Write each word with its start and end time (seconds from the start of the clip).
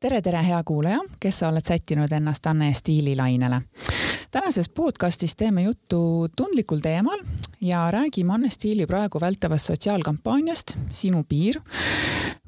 tere, 0.00 0.20
tere, 0.22 0.42
hea 0.46 0.58
kuulaja, 0.64 0.98
kes 1.20 1.40
sa 1.40 1.48
oled 1.50 1.66
sättinud 1.66 2.12
ennast 2.12 2.46
Anne 2.46 2.72
stiililainele. 2.74 3.62
tänases 4.30 4.68
podcastis 4.68 5.36
teeme 5.36 5.62
juttu 5.62 6.28
tundlikul 6.36 6.78
teemal 6.78 7.18
ja 7.60 7.90
räägime 7.90 8.34
Anne 8.34 8.50
Stiili 8.50 8.86
praegu 8.86 9.20
vältavast 9.20 9.66
sotsiaalkampaaniast 9.66 10.76
Sinu 10.92 11.24
piir, 11.28 11.60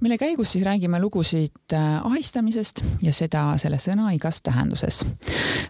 mille 0.01 0.19
käigus 0.19 0.53
siis 0.53 0.65
räägime 0.65 1.01
lugusid 1.01 1.73
äh, 1.73 2.07
ahistamisest 2.07 2.85
ja 3.03 3.13
seda 3.13 3.43
selle 3.59 3.77
sõna 3.79 4.13
igas 4.15 4.43
tähenduses. 4.43 5.03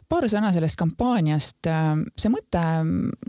paar 0.09 0.27
sõna 0.29 0.53
sellest 0.53 0.77
kampaaniast. 0.77 1.67
Äh, 1.67 2.03
see 2.19 2.33
mõte 2.33 2.65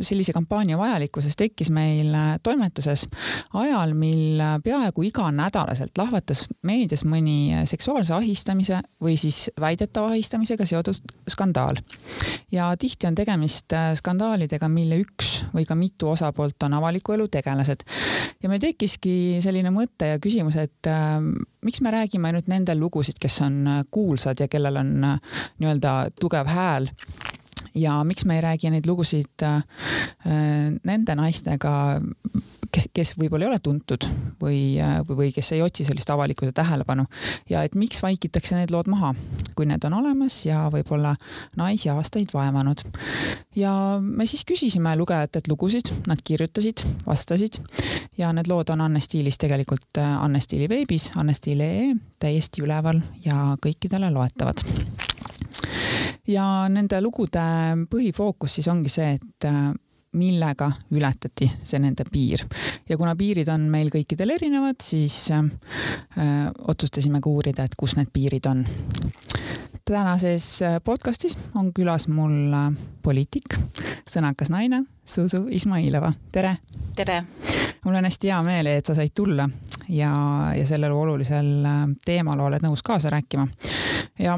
sellise 0.02 0.34
kampaania 0.34 0.78
vajalikkuses 0.78 1.36
tekkis 1.40 1.72
meil 1.72 2.14
äh, 2.14 2.36
toimetuses 2.44 3.08
ajal, 3.54 3.94
mil 3.94 4.42
peaaegu 4.64 5.08
iganädalaselt 5.08 5.98
lahvatas 5.98 6.48
meedias 6.62 7.06
mõni 7.06 7.66
seksuaalse 7.66 8.14
ahistamise 8.14 8.82
või 9.02 9.16
siis 9.18 9.50
väidetava 9.60 10.12
ahistamisega 10.12 10.66
seotud 10.66 11.16
skandaal. 11.30 11.80
ja 12.52 12.76
tihti 12.78 13.08
on 13.08 13.16
tegemist 13.16 13.74
skandaalidega, 13.96 14.68
mille 14.68 15.00
üks 15.02 15.46
või 15.56 15.66
ka 15.66 15.76
mitu 15.76 16.01
osapoolt 16.10 16.64
on 16.64 16.74
avaliku 16.74 17.16
elu 17.16 17.28
tegelased. 17.28 17.84
ja 18.44 18.50
meil 18.50 18.62
tekkiski 18.64 19.42
selline 19.44 19.72
mõte 19.74 20.14
ja 20.14 20.20
küsimus, 20.20 20.58
et 20.58 20.90
äh, 20.90 21.20
miks 21.66 21.82
me 21.82 21.92
räägime 21.94 22.32
ainult 22.32 22.48
nendel 22.52 22.80
lugusid, 22.80 23.20
kes 23.22 23.42
on 23.46 23.62
äh, 23.68 23.84
kuulsad 23.92 24.40
ja 24.40 24.48
kellel 24.48 24.82
on 24.82 24.96
äh, 25.04 25.38
nii-öelda 25.60 25.96
tugev 26.20 26.50
hääl 26.52 26.90
ja 27.76 28.04
miks 28.04 28.26
me 28.26 28.36
ei 28.36 28.42
räägi 28.42 28.72
neid 28.72 28.88
lugusid 28.90 29.46
äh, 29.46 29.62
nende 30.84 31.16
naistega, 31.16 32.02
kes, 32.72 32.88
kes 32.94 33.14
võib-olla 33.20 33.48
ei 33.48 33.52
ole 33.52 33.60
tuntud 33.64 34.08
või, 34.42 34.62
või, 35.08 35.32
kes 35.36 35.52
ei 35.56 35.62
otsi 35.62 35.86
sellist 35.88 36.10
avalikkuse 36.14 36.54
tähelepanu. 36.56 37.06
Ja 37.50 37.64
et 37.68 37.76
miks 37.76 38.02
vaikitakse 38.04 38.58
need 38.58 38.74
lood 38.74 38.90
maha, 38.92 39.14
kui 39.56 39.68
need 39.70 39.84
on 39.88 39.98
olemas 40.00 40.42
ja 40.46 40.66
võib-olla 40.74 41.16
naisi 41.60 41.92
aastaid 41.94 42.34
vaevanud. 42.34 42.84
ja 43.56 43.74
me 44.02 44.26
siis 44.26 44.46
küsisime 44.48 44.96
lugejatelt 44.98 45.48
lugusid, 45.52 45.94
nad 46.08 46.22
kirjutasid, 46.24 46.86
vastasid. 47.06 47.62
Ja 48.18 48.32
need 48.34 48.48
lood 48.52 48.70
on 48.70 48.82
Anne 48.82 49.00
Stiilis 49.02 49.38
tegelikult 49.42 49.98
äh, 49.98 50.24
Anne 50.24 50.40
Stiili 50.40 50.70
veebis, 50.70 51.12
annestiil.ee 51.16 51.94
täiesti 52.22 52.62
üleval 52.62 53.02
ja 53.26 53.56
kõikidele 53.62 54.12
loetavad. 54.14 54.62
Ja 56.30 56.46
nende 56.70 57.02
lugude 57.02 57.44
põhifookus 57.92 58.60
siis 58.60 58.70
ongi 58.72 58.92
see, 58.94 59.16
et 59.18 59.48
äh, 59.50 59.72
millega 60.18 60.72
ületati 60.92 61.48
see 61.64 61.80
nende 61.80 62.06
piir. 62.12 62.44
ja 62.90 62.98
kuna 62.98 63.16
piirid 63.16 63.48
on 63.52 63.68
meil 63.72 63.92
kõikidel 63.94 64.36
erinevad, 64.36 64.82
siis 64.84 65.16
äh, 65.32 65.46
otsustasime 66.68 67.22
ka 67.22 67.30
uurida, 67.30 67.64
et 67.64 67.76
kus 67.80 67.96
need 67.96 68.12
piirid 68.14 68.48
on. 68.52 68.66
tänases 69.86 70.62
äh, 70.62 70.80
podcastis 70.84 71.38
on 71.56 71.72
külas 71.74 72.08
mul 72.08 72.54
äh, 72.54 72.72
poliitik, 73.02 73.56
sõnakas 74.10 74.52
naine, 74.52 74.84
Zuzu 75.08 75.48
Ismailova, 75.50 76.14
tere! 76.32 76.58
tere! 76.96 77.24
mul 77.86 77.96
on 77.96 78.06
hästi 78.06 78.34
hea 78.34 78.42
meel, 78.46 78.68
et 78.68 78.86
sa 78.86 78.96
said 78.96 79.16
tulla 79.16 79.50
ja, 79.90 80.12
ja 80.58 80.68
sellel 80.68 80.92
olulisel 80.92 81.66
äh, 81.66 81.82
teemal 82.06 82.48
oled 82.50 82.64
nõus 82.68 82.84
kaasa 82.84 83.10
rääkima. 83.10 83.48
ja 84.20 84.38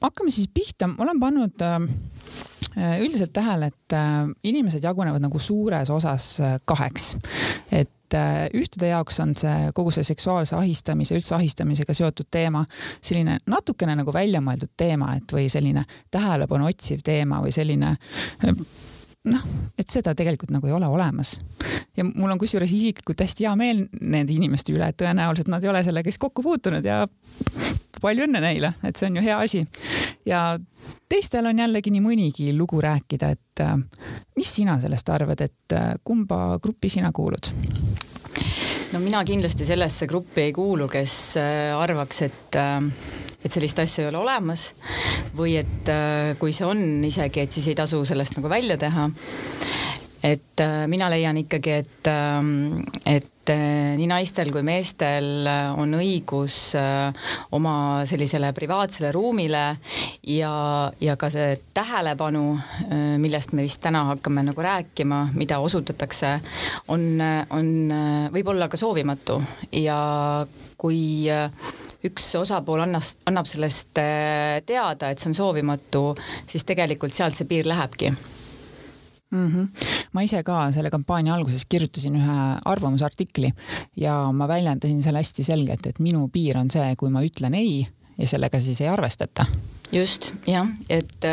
hakkame 0.00 0.30
siis 0.30 0.48
pihta, 0.48 0.88
ma 0.88 1.04
olen 1.04 1.20
pannud 1.20 1.62
Äh, 1.62 1.80
üldiselt 2.76 3.32
tähele, 3.32 3.72
et 3.72 3.96
äh, 3.96 4.28
inimesed 4.48 4.84
jagunevad 4.84 5.22
nagu 5.22 5.40
suures 5.42 5.90
osas 5.90 6.28
äh, 6.40 6.60
kaheks. 6.64 7.16
et 7.72 7.90
ühtede 8.52 8.90
jaoks 8.90 9.22
on 9.24 9.30
see 9.40 9.70
kogu 9.72 9.88
see 9.94 10.04
seksuaalse 10.04 10.52
ahistamise, 10.52 11.16
üldse 11.16 11.32
ahistamisega 11.32 11.94
seotud 11.96 12.28
teema 12.28 12.60
selline 13.00 13.38
natukene 13.48 13.94
nagu 13.96 14.12
väljamõeldud 14.12 14.74
teema, 14.76 15.14
et 15.16 15.32
või 15.32 15.46
selline 15.48 15.86
tähelepanu 16.12 16.68
otsiv 16.68 17.00
teema 17.06 17.40
või 17.40 17.54
selline 17.56 17.94
noh, 19.32 19.46
et 19.78 19.94
seda 19.94 20.14
tegelikult 20.18 20.52
nagu 20.54 20.68
ei 20.68 20.74
ole 20.76 20.90
olemas. 20.92 21.38
ja 21.96 22.04
mul 22.04 22.34
on 22.34 22.40
kusjuures 22.42 22.72
isiklikult 22.72 23.24
hästi 23.24 23.46
hea 23.46 23.54
meel 23.56 23.86
nende 24.00 24.34
inimeste 24.34 24.74
üle, 24.74 24.88
et 24.92 24.98
tõenäoliselt 25.00 25.50
nad 25.52 25.64
ei 25.64 25.72
ole 25.72 25.84
sellega 25.86 26.12
siis 26.12 26.20
kokku 26.20 26.44
puutunud 26.44 26.84
ja 26.84 27.06
palju 28.02 28.26
õnne 28.26 28.42
neile, 28.42 28.74
et 28.86 28.98
see 28.98 29.08
on 29.10 29.18
ju 29.18 29.24
hea 29.24 29.38
asi. 29.44 29.64
ja 30.28 30.42
teistel 31.10 31.46
on 31.50 31.62
jällegi 31.62 31.92
nii 31.94 32.04
mõnigi 32.04 32.52
lugu 32.56 32.80
rääkida, 32.82 33.32
et 33.36 33.64
äh, 33.64 33.76
mis 34.36 34.52
sina 34.58 34.78
sellest 34.82 35.10
arvad, 35.12 35.44
et 35.44 35.76
äh, 35.76 35.92
kumba 36.04 36.58
gruppi 36.62 36.90
sina 36.92 37.12
kuulud? 37.12 37.52
no 38.92 39.00
mina 39.00 39.22
kindlasti 39.24 39.66
sellesse 39.68 40.06
gruppi 40.10 40.48
ei 40.48 40.54
kuulu, 40.56 40.88
kes 40.92 41.18
äh, 41.40 41.74
arvaks, 41.78 42.22
et 42.28 42.62
et 43.42 43.50
sellist 43.50 43.80
asja 43.82 44.04
ei 44.04 44.08
ole 44.12 44.20
olemas 44.20 44.68
või 45.34 45.56
et 45.58 45.88
kui 46.38 46.52
see 46.54 46.62
on 46.62 47.02
isegi, 47.02 47.42
et 47.42 47.50
siis 47.50 47.72
ei 47.72 47.74
tasu 47.74 47.98
sellest 48.06 48.36
nagu 48.36 48.46
välja 48.52 48.76
teha 48.78 49.08
et 50.22 50.60
äh, 50.60 50.86
mina 50.86 51.10
leian 51.10 51.36
ikkagi, 51.40 51.74
et, 51.82 52.06
ähm, 52.06 52.82
et 53.06 53.50
äh, 53.50 53.94
nii 53.98 54.06
naistel 54.06 54.52
kui 54.54 54.62
meestel 54.66 55.46
äh, 55.50 55.72
on 55.78 55.96
õigus 55.98 56.76
oma 57.56 57.74
sellisele 58.08 58.52
privaatsele 58.54 59.10
ruumile 59.14 59.64
ja, 60.30 60.54
ja 61.02 61.16
ka 61.18 61.30
see 61.32 61.56
tähelepanu, 61.74 62.44
millest 63.22 63.54
me 63.56 63.66
vist 63.66 63.82
täna 63.82 64.04
hakkame 64.12 64.44
nagu 64.46 64.62
rääkima, 64.62 65.24
mida 65.34 65.58
osutatakse, 65.62 66.36
on, 66.94 67.06
on, 67.50 67.70
võib 68.32 68.52
olla 68.54 68.68
ka 68.70 68.80
soovimatu. 68.80 69.40
Ja 69.82 69.98
kui 70.78 71.26
üks 72.02 72.32
osapool 72.38 72.82
annas, 72.84 73.16
annab 73.30 73.50
sellest 73.50 73.94
teada, 73.94 75.10
et 75.10 75.22
see 75.22 75.30
on 75.30 75.38
soovimatu, 75.38 76.04
siis 76.50 76.66
tegelikult 76.68 77.14
sealt 77.14 77.38
see 77.38 77.50
piir 77.50 77.68
lähebki 77.70 78.14
mm. 79.32 79.48
-hmm. 79.48 79.88
ma 80.12 80.22
ise 80.22 80.42
ka 80.46 80.70
selle 80.72 80.90
kampaania 80.90 81.34
alguses 81.34 81.64
kirjutasin 81.64 82.16
ühe 82.20 82.38
arvamusartikli 82.64 83.52
ja 83.96 84.16
ma 84.32 84.48
väljendasin 84.48 85.02
seal 85.02 85.18
hästi 85.20 85.44
selgelt, 85.44 85.86
et 85.86 85.98
minu 85.98 86.28
piir 86.28 86.58
on 86.58 86.70
see, 86.70 86.94
kui 86.96 87.10
ma 87.10 87.24
ütlen 87.26 87.54
ei 87.58 87.86
ja 88.18 88.26
sellega 88.26 88.60
siis 88.60 88.80
ei 88.80 88.88
arvestata. 88.88 89.46
just 89.92 90.32
jah, 90.46 90.68
et, 90.88 91.24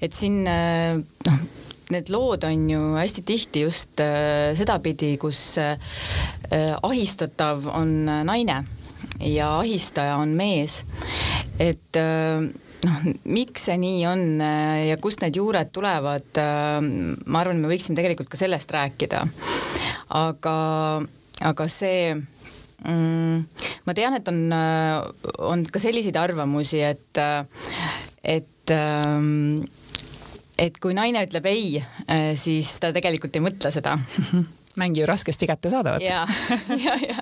et 0.00 0.12
siin 0.12 0.44
noh 0.44 1.38
need 1.90 2.10
lood 2.12 2.44
on 2.44 2.70
ju 2.70 2.80
hästi 2.96 3.22
tihti 3.22 3.64
just 3.64 4.00
äh, 4.00 4.54
sedapidi, 4.58 5.16
kus 5.20 5.40
äh, 5.58 5.78
ahistatav 6.82 7.68
on 7.72 8.04
naine 8.04 8.64
ja 9.20 9.58
ahistaja 9.58 10.16
on 10.16 10.36
mees. 10.36 10.84
et 11.58 11.96
äh, 11.96 12.44
noh, 12.86 12.98
miks 13.34 13.68
see 13.68 13.78
nii 13.80 14.02
on 14.08 14.24
äh, 14.44 14.88
ja 14.90 14.98
kust 15.02 15.22
need 15.24 15.38
juured 15.38 15.72
tulevad, 15.74 16.28
äh, 16.40 16.78
ma 16.82 17.42
arvan, 17.42 17.62
me 17.62 17.70
võiksime 17.70 17.98
tegelikult 17.98 18.30
ka 18.32 18.40
sellest 18.40 18.72
rääkida. 18.74 19.24
aga, 20.18 20.56
aga 21.50 21.68
see 21.72 22.12
mm, 22.14 23.64
ma 23.88 23.96
tean, 23.96 24.18
et 24.18 24.30
on, 24.30 24.44
äh, 24.54 25.32
on 25.50 25.64
ka 25.66 25.82
selliseid 25.82 26.18
arvamusi, 26.20 26.82
et, 26.84 27.24
et 28.22 28.74
ähm, 28.74 29.64
et 30.58 30.74
kui 30.82 30.90
naine 30.90 31.20
ütleb 31.22 31.44
ei, 31.46 31.76
siis 32.34 32.72
ta 32.82 32.88
tegelikult 32.90 33.36
ei 33.38 33.44
mõtle 33.44 33.70
seda 33.70 33.92
mängi 34.78 35.06
raskesti 35.06 35.46
kättesaadavat. 35.50 36.02
ja, 36.02 36.26
ja, 36.84 36.94
ja 37.08 37.16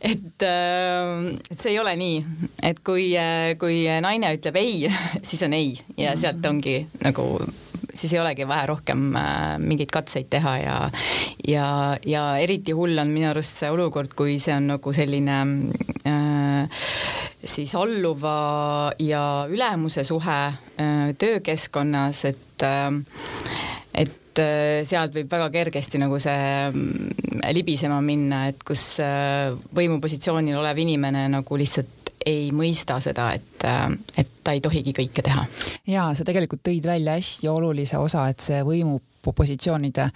et, 0.00 0.42
ähm, 0.42 1.26
et 1.50 1.58
see 1.58 1.74
ei 1.74 1.80
ole 1.80 1.96
nii, 2.00 2.20
et 2.70 2.84
kui, 2.84 3.10
äh, 3.18 3.54
kui 3.60 3.82
naine 4.00 4.34
ütleb 4.36 4.60
ei, 4.60 4.86
siis 5.22 5.42
on 5.46 5.56
ei 5.56 5.74
ja 5.96 6.14
mhm. 6.14 6.22
sealt 6.22 6.46
ongi 6.52 6.78
nagu 7.04 7.32
siis 7.94 8.12
ei 8.14 8.20
olegi 8.20 8.46
vaja 8.48 8.66
rohkem 8.70 9.16
äh, 9.16 9.58
mingeid 9.58 9.90
katseid 9.92 10.30
teha 10.30 10.56
ja 10.58 10.76
ja, 11.48 11.66
ja 12.06 12.24
eriti 12.38 12.72
hull 12.76 12.98
on 12.98 13.10
minu 13.12 13.30
arust 13.30 13.60
see 13.62 13.70
olukord, 13.72 14.14
kui 14.16 14.38
see 14.42 14.54
on 14.56 14.70
nagu 14.74 14.94
selline 14.96 15.38
äh, 16.08 16.86
siis 17.44 17.74
alluva 17.78 18.92
ja 19.02 19.24
ülemuse 19.50 20.04
suhe 20.04 20.40
äh, 20.46 21.12
töökeskkonnas, 21.18 22.24
et 22.30 22.66
äh, 22.66 22.88
et 23.94 24.19
äh, 24.38 24.82
sealt 24.86 25.14
võib 25.16 25.30
väga 25.32 25.48
kergesti 25.52 26.00
nagu 26.00 26.18
see 26.22 26.68
mm, 26.70 27.48
libisema 27.56 28.00
minna, 28.04 28.46
et 28.50 28.62
kus 28.66 28.84
äh, 29.02 29.50
võimupositsioonil 29.76 30.58
olev 30.60 30.78
inimene 30.84 31.26
nagu 31.32 31.58
lihtsalt 31.58 32.12
ei 32.28 32.50
mõista 32.52 32.98
seda, 33.00 33.30
et, 33.32 33.64
äh, 33.64 33.86
et 34.20 34.30
ta 34.44 34.54
ei 34.56 34.62
tohigi 34.62 34.94
kõike 34.96 35.24
teha. 35.24 35.44
ja 35.88 36.10
sa 36.14 36.26
tegelikult 36.26 36.62
tõid 36.66 36.86
välja 36.86 37.16
hästi 37.18 37.48
olulise 37.48 37.98
osa, 37.98 38.28
et 38.28 38.40
see 38.44 38.60
võimu 38.66 39.00
positsioonide 39.20 40.06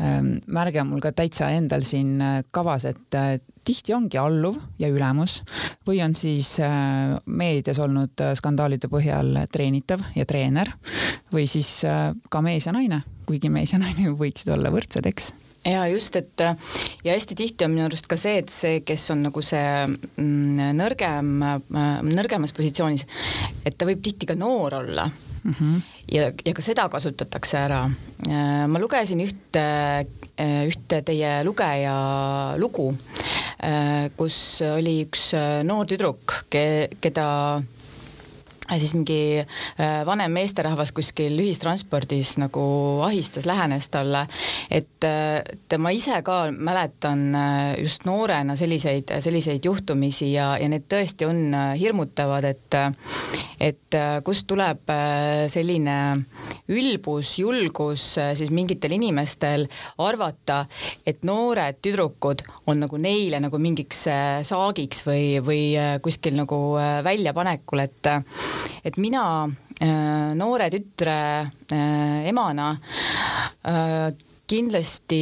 ähm, 0.00 0.30
märge 0.46 0.80
on 0.80 0.88
mul 0.88 1.02
ka 1.04 1.12
täitsa 1.12 1.50
endal 1.52 1.82
siin 1.84 2.14
kavas, 2.50 2.86
et 2.88 3.18
tihti 3.60 3.92
ongi 3.92 4.16
alluv 4.16 4.56
ja 4.80 4.88
ülemus 4.88 5.42
või 5.84 6.00
on 6.00 6.16
siis 6.16 6.54
meedias 7.26 7.82
olnud 7.84 8.24
skandaalide 8.40 8.88
põhjal 8.88 9.44
treenitav 9.52 10.06
ja 10.16 10.24
treener 10.24 10.72
või 11.28 11.44
siis 11.44 11.82
ka 11.84 12.40
mees 12.40 12.70
ja 12.70 12.72
naine 12.72 13.02
kuigi 13.28 13.52
mees 13.52 13.74
ja 13.74 13.82
naine 13.82 14.14
võiksid 14.16 14.50
olla 14.56 14.72
võrdsed, 14.74 15.06
eks 15.12 15.32
ja 15.64 15.86
just, 15.90 16.16
et 16.16 16.40
ja 17.04 17.12
hästi 17.12 17.34
tihti 17.34 17.66
on 17.66 17.74
minu 17.74 17.86
arust 17.88 18.08
ka 18.10 18.16
see, 18.20 18.38
et 18.42 18.52
see, 18.52 18.80
kes 18.86 19.08
on 19.14 19.24
nagu 19.26 19.42
see 19.44 19.86
mm, 19.88 20.74
nõrgem, 20.78 21.32
nõrgemas 22.08 22.54
positsioonis, 22.56 23.06
et 23.66 23.76
ta 23.78 23.88
võib 23.88 24.02
tihti 24.04 24.28
ka 24.28 24.38
noor 24.38 24.78
olla 24.80 25.08
mm. 25.08 25.52
-hmm. 25.52 25.80
ja, 26.14 26.30
ja 26.44 26.54
ka 26.54 26.64
seda 26.64 26.88
kasutatakse 26.88 27.58
ära. 27.58 27.82
ma 28.68 28.78
lugesin 28.78 29.20
ühte, 29.24 29.64
ühte 30.38 31.02
teie 31.02 31.42
lugeja 31.44 31.96
lugu, 32.58 32.92
kus 34.16 34.38
oli 34.74 35.02
üks 35.06 35.32
noor 35.64 35.86
tüdruk, 35.86 36.44
keda 36.50 37.28
siis 38.76 38.94
mingi 38.94 39.40
äh, 39.40 40.06
vanem 40.06 40.32
meesterahvas 40.36 40.92
kuskil 40.92 41.38
ühistranspordis 41.40 42.36
nagu 42.40 42.62
ahistas, 43.06 43.46
lähenes 43.48 43.88
talle, 43.92 44.26
et 44.70 45.06
äh, 45.08 45.78
ma 45.80 45.92
ise 45.94 46.20
ka 46.26 46.40
mäletan 46.52 47.28
äh, 47.34 47.74
just 47.80 48.04
noorena 48.08 48.56
selliseid, 48.56 49.14
selliseid 49.24 49.64
juhtumisi 49.64 50.32
ja, 50.34 50.52
ja 50.60 50.68
need 50.68 50.88
tõesti 50.90 51.28
on 51.28 51.56
hirmutavad, 51.78 52.44
et 52.44 52.80
et 53.60 53.96
kust 54.24 54.46
tuleb 54.48 54.90
selline 55.50 55.96
ülbus, 56.68 57.32
julgus 57.40 58.04
siis 58.38 58.52
mingitel 58.54 58.94
inimestel 58.96 59.66
arvata, 60.04 60.60
et 61.06 61.24
noored 61.26 61.80
tüdrukud 61.82 62.44
on 62.68 62.84
nagu 62.84 63.00
neile 63.00 63.40
nagu 63.42 63.60
mingiks 63.62 64.04
saagiks 64.48 65.04
või, 65.08 65.38
või 65.44 65.62
kuskil 66.04 66.36
nagu 66.38 66.60
väljapanekul, 67.04 67.84
et 67.86 68.12
et 68.84 68.98
mina 69.00 69.24
äh, 69.44 70.34
noore 70.38 70.68
tütre 70.72 71.18
äh, 71.72 72.28
emana 72.30 72.70
äh, 73.66 74.14
kindlasti 74.48 75.20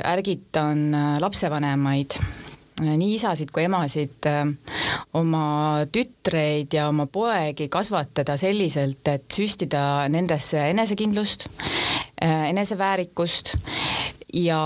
ärgitan 0.00 1.18
lapsevanemaid 1.20 2.16
nii 2.82 3.14
isasid 3.16 3.52
kui 3.54 3.66
emasid 3.66 4.28
oma 5.18 5.44
tütreid 5.92 6.74
ja 6.74 6.88
oma 6.90 7.06
poegi 7.06 7.68
kasvatada 7.72 8.36
selliselt, 8.40 9.06
et 9.08 9.26
süstida 9.32 10.08
nendesse 10.12 10.68
enesekindlust, 10.72 11.48
eneseväärikust 12.22 13.56
ja 14.34 14.62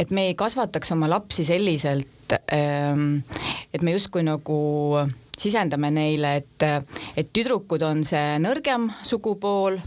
et 0.00 0.10
me 0.10 0.30
ei 0.30 0.34
kasvataks 0.38 0.92
oma 0.96 1.10
lapsi 1.10 1.44
selliselt, 1.44 2.36
et 2.50 3.82
me 3.82 3.96
justkui 3.96 4.24
nagu 4.26 4.60
sisendame 5.40 5.90
neile, 5.94 6.34
et, 6.40 6.64
et 7.16 7.30
tüdrukud 7.32 7.82
on 7.86 8.02
see 8.04 8.36
nõrgem 8.42 8.90
sugupool 9.06 9.78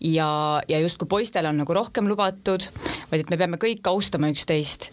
ja, 0.00 0.30
ja 0.68 0.80
justkui 0.80 1.08
poistel 1.08 1.48
on 1.50 1.60
nagu 1.62 1.76
rohkem 1.76 2.08
lubatud, 2.08 2.64
vaid 3.10 3.24
et 3.24 3.30
me 3.32 3.38
peame 3.40 3.58
kõik 3.60 3.86
austama 3.90 4.30
üksteist. 4.30 4.90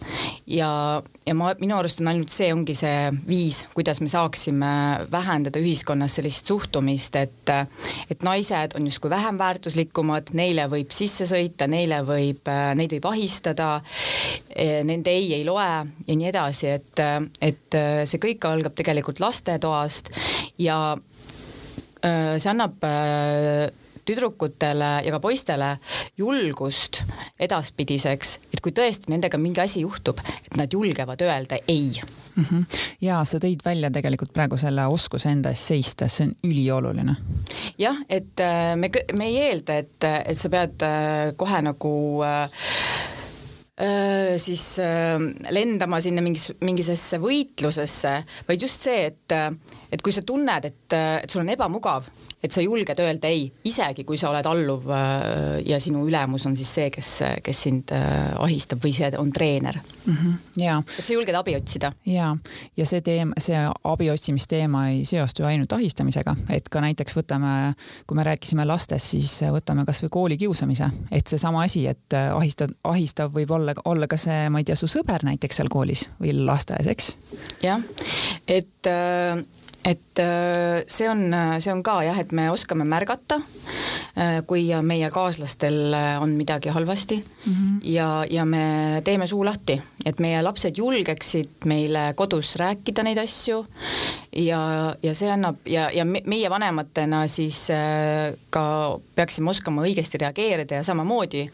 ja, 0.49 0.69
ja 1.25 1.35
ma, 1.37 1.53
minu 1.61 1.77
arust 1.77 2.01
on 2.01 2.11
ainult 2.11 2.33
see 2.33 2.49
ongi 2.53 2.75
see 2.77 3.11
viis, 3.27 3.63
kuidas 3.75 4.01
me 4.01 4.09
saaksime 4.11 4.71
vähendada 5.11 5.61
ühiskonnas 5.61 6.17
sellist 6.17 6.49
suhtumist, 6.49 7.15
et, 7.19 7.53
et 8.09 8.25
naised 8.25 8.75
on 8.77 8.89
justkui 8.89 9.11
vähem 9.13 9.39
väärtuslikumad, 9.39 10.33
neile 10.37 10.67
võib 10.71 10.93
sisse 10.95 11.27
sõita, 11.29 11.69
neile 11.71 12.01
võib, 12.07 12.49
neid 12.77 12.97
võib 12.97 13.09
ahistada, 13.11 13.77
nende 14.57 15.13
ei 15.13 15.33
ei 15.37 15.45
loe 15.47 15.67
ja 15.67 16.15
nii 16.15 16.29
edasi, 16.31 16.71
et, 16.77 17.03
et 17.41 17.81
see 18.07 18.21
kõik 18.23 18.45
algab 18.49 18.77
tegelikult 18.77 19.21
lastetoast 19.23 20.11
ja 20.61 20.79
see 22.01 22.49
annab 22.51 22.83
tüdrukutele 24.07 24.91
ja 25.05 25.15
ka 25.15 25.19
poistele 25.23 25.73
julgust 26.17 27.03
edaspidiseks, 27.39 28.37
et 28.53 28.63
kui 28.63 28.75
tõesti 28.75 29.11
nendega 29.13 29.39
mingi 29.41 29.63
asi 29.63 29.83
juhtub, 29.85 30.21
et 30.45 30.57
nad 30.59 30.73
julgevad 30.73 31.21
öelda 31.27 31.59
ei 31.67 32.01
mm. 32.37 32.45
-hmm. 32.51 32.65
ja 33.01 33.23
sa 33.25 33.37
tõid 33.37 33.65
välja 33.65 33.91
tegelikult 33.91 34.33
praegu 34.33 34.57
selle 34.57 34.85
oskuse 34.85 35.29
enda 35.29 35.49
eest 35.49 35.73
seista, 35.73 36.07
see 36.07 36.27
on 36.27 36.35
ülioluline. 36.43 37.15
jah, 37.77 37.97
et 38.09 38.39
äh, 38.39 38.75
me, 38.75 38.89
me 39.13 39.25
ei 39.25 39.37
eelda, 39.49 39.77
et, 39.77 40.03
et 40.25 40.37
sa 40.37 40.49
pead 40.49 40.81
äh, 40.85 41.33
kohe 41.37 41.61
nagu 41.61 41.93
äh, 42.23 42.49
siis 44.37 44.79
lendama 45.53 45.99
sinna 46.01 46.21
mingis, 46.25 46.47
mingisesse 46.65 47.19
võitlusesse, 47.21 48.13
vaid 48.47 48.61
just 48.61 48.81
see, 48.81 49.05
et, 49.11 49.35
et 49.91 50.01
kui 50.03 50.15
sa 50.15 50.23
tunned, 50.25 50.65
et, 50.65 50.93
et 50.93 51.29
sul 51.29 51.45
on 51.45 51.53
ebamugav 51.53 52.09
et 52.43 52.53
sa 52.53 52.61
julged 52.61 52.99
öelda 53.01 53.29
ei, 53.33 53.47
isegi 53.65 54.03
kui 54.05 54.17
sa 54.19 54.29
oled 54.29 54.45
alluv 54.45 54.85
äh, 54.93 55.57
ja 55.65 55.79
sinu 55.81 56.03
ülemus 56.07 56.45
on 56.45 56.55
siis 56.57 56.69
see, 56.77 56.91
kes, 56.93 57.09
kes 57.43 57.61
sind 57.65 57.93
äh, 57.95 58.35
ahistab 58.43 58.83
või 58.83 58.93
see 58.93 59.09
on 59.17 59.31
treener 59.33 59.79
mm. 59.79 60.13
-hmm, 60.13 60.35
ja. 60.61 60.77
et 60.99 61.05
sa 61.05 61.15
julged 61.15 61.35
abi 61.35 61.55
otsida. 61.57 61.91
ja, 62.05 62.35
ja 62.77 62.85
see 62.85 63.01
teema, 63.01 63.33
see 63.41 63.57
abi 63.57 64.09
otsimisteema 64.13 64.87
ei 64.93 65.03
seostu 65.05 65.47
ainult 65.49 65.73
ahistamisega, 65.73 66.35
et 66.53 66.69
ka 66.69 66.81
näiteks 66.81 67.17
võtame, 67.17 67.73
kui 68.07 68.17
me 68.17 68.23
rääkisime 68.27 68.65
lastest, 68.65 69.17
siis 69.17 69.33
võtame 69.51 69.85
kasvõi 69.85 70.09
koolikiusamise, 70.13 70.91
et 71.11 71.27
seesama 71.27 71.65
asi, 71.65 71.87
et 71.87 72.13
ahistad, 72.13 72.73
ahistav 72.83 73.33
võib 73.33 73.51
olla, 73.51 73.73
olla 73.85 74.07
ka 74.07 74.17
see, 74.17 74.49
ma 74.49 74.61
ei 74.61 74.67
tea, 74.67 74.77
su 74.77 74.87
sõber 74.91 75.25
näiteks 75.25 75.57
seal 75.57 75.73
koolis 75.73 76.09
või 76.21 76.37
lasteaias, 76.37 76.87
eks? 76.93 77.15
jah, 77.65 77.81
et 78.47 78.93
äh 78.93 79.41
et 79.87 80.19
äh, 80.19 80.83
see 80.87 81.07
on, 81.09 81.31
see 81.63 81.71
on 81.71 81.81
ka 81.85 82.01
jah, 82.03 82.17
et 82.19 82.33
me 82.35 82.49
oskame 82.51 82.83
märgata, 82.87 83.39
äh, 84.19 84.41
kui 84.47 84.65
meie 84.83 85.09
kaaslastel 85.13 85.95
on 86.21 86.35
midagi 86.35 86.73
halvasti 86.75 87.17
mm 87.17 87.53
-hmm. 87.53 87.79
ja, 87.83 88.25
ja 88.29 88.45
me 88.45 89.01
teeme 89.03 89.27
suu 89.27 89.45
lahti, 89.45 89.81
et 90.05 90.19
meie 90.19 90.41
lapsed 90.41 90.77
julgeksid 90.77 91.65
meile 91.65 92.13
kodus 92.15 92.55
rääkida 92.55 93.03
neid 93.03 93.17
asju 93.17 93.65
ja, 94.35 94.95
ja 95.03 95.15
see 95.15 95.31
annab 95.31 95.55
ja, 95.65 95.89
ja 95.91 96.05
meie 96.05 96.49
vanematena 96.49 97.27
siis 97.27 97.69
äh, 97.71 98.35
ka 98.49 98.99
peaksime 99.15 99.49
oskama 99.49 99.81
õigesti 99.81 100.17
reageerida 100.17 100.75
ja 100.75 100.83
samamoodi 100.83 101.49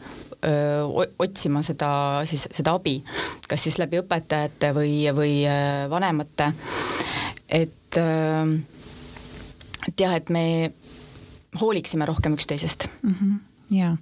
öö, 0.45 1.05
otsima 1.19 1.61
seda 1.61 2.21
siis 2.25 2.47
seda 2.51 2.73
abi, 2.73 3.03
kas 3.47 3.63
siis 3.63 3.77
läbi 3.79 3.99
õpetajate 4.01 4.73
või, 4.73 5.15
või 5.15 5.45
vanemate 5.89 6.53
et 7.49 7.71
Äh, 7.97 8.59
et 9.87 9.99
jah, 9.99 10.15
et 10.15 10.29
me 10.33 10.45
hooliksime 11.59 12.05
rohkem 12.09 12.37
üksteisest 12.37 12.87
mm. 13.01 13.15
-hmm 13.21 13.41
ja 13.73 13.97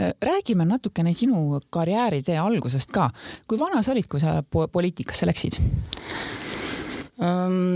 äh, 0.00 0.12
räägime 0.20 0.64
natukene 0.64 1.12
sinu 1.12 1.60
karjääritee 1.70 2.38
algusest 2.38 2.90
ka. 2.90 3.10
kui 3.48 3.58
vana 3.58 3.82
sa 3.82 3.92
olid, 3.92 4.06
kui 4.08 4.20
sa 4.20 4.42
poliitikasse 4.72 5.26
läksid? 5.26 5.56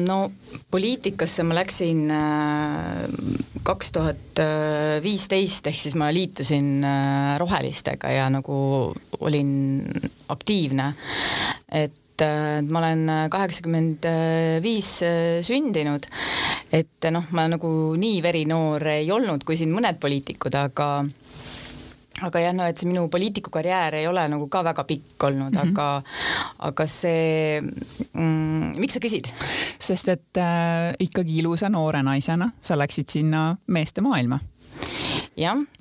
No 0.07 0.33
poliitikasse 0.71 1.43
ma 1.43 1.55
läksin 1.55 2.11
äh, 2.11 3.09
kaks 3.63 3.93
tuhat 3.93 4.43
viisteist, 5.03 5.67
ehk 5.67 5.81
siis 5.81 5.95
ma 5.95 6.13
liitusin 6.13 6.85
rohelistega 7.39 8.11
ja 8.11 8.29
nagu 8.31 8.93
olin 9.21 9.85
aktiivne. 10.29 10.95
et 11.73 11.93
et 12.25 12.69
ma 12.71 12.83
olen 12.83 13.05
kaheksakümmend 13.33 14.09
viis 14.65 14.91
sündinud, 15.47 16.07
et 16.73 17.11
noh, 17.13 17.29
ma 17.37 17.47
nagu 17.51 17.71
nii 18.01 18.21
verinoor 18.25 18.87
ei 18.97 19.11
olnud 19.13 19.45
kui 19.47 19.59
siin 19.59 19.73
mõned 19.75 20.01
poliitikud, 20.03 20.59
aga 20.61 20.91
aga 22.27 22.43
jah, 22.43 22.55
no 22.57 22.67
et 22.69 22.81
see 22.81 22.89
minu 22.91 23.07
poliitikukarjäär 23.13 23.97
ei 24.01 24.07
ole 24.09 24.25
nagu 24.33 24.49
ka 24.53 24.63
väga 24.67 24.85
pikk 24.89 25.25
olnud 25.31 25.55
mm, 25.55 25.61
-hmm. 25.61 25.71
aga, 25.71 26.03
aga 26.69 26.87
see 26.87 27.61
mm,, 27.61 28.77
miks 28.81 28.97
sa 28.97 29.03
küsid? 29.03 29.31
sest 29.79 30.09
et 30.09 30.41
äh, 30.41 30.93
ikkagi 31.01 31.39
ilusa 31.41 31.71
noore 31.73 32.03
naisena 32.03 32.51
sa 32.61 32.79
läksid 32.79 33.09
sinna 33.09 33.57
meeste 33.67 34.01
maailma. 34.01 34.41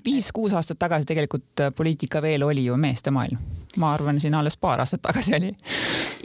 viis-kuus 0.05 0.53
aastat 0.53 0.79
tagasi 0.79 1.05
tegelikult 1.05 1.67
poliitika 1.75 2.22
veel 2.22 2.43
oli 2.43 2.65
ju 2.65 2.77
meeste 2.77 3.12
maailm. 3.12 3.59
Ma 3.77 3.93
arvan, 3.93 4.19
siin 4.19 4.33
alles 4.33 4.57
paar 4.57 4.81
aastat 4.81 5.01
tagasi 5.05 5.35
oli. 5.38 5.51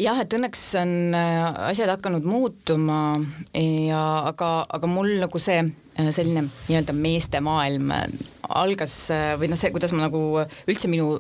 Jah, 0.00 0.20
et 0.22 0.32
õnneks 0.36 0.62
on 0.80 1.14
äh, 1.16 1.42
asjad 1.70 1.92
hakanud 1.92 2.24
muutuma 2.28 3.16
ja 3.52 4.04
aga, 4.30 4.50
aga 4.78 4.90
mul 4.90 5.12
nagu 5.20 5.40
see 5.42 5.60
äh, 5.60 6.08
selline 6.14 6.46
nii-öelda 6.48 6.96
meeste 6.96 7.42
maailm 7.44 7.92
äh, 7.94 8.06
algas 8.48 8.96
või 9.40 9.52
noh, 9.52 9.60
see, 9.60 9.72
kuidas 9.74 9.92
ma 9.92 10.06
nagu 10.06 10.22
üldse 10.70 10.90
minu 10.92 11.18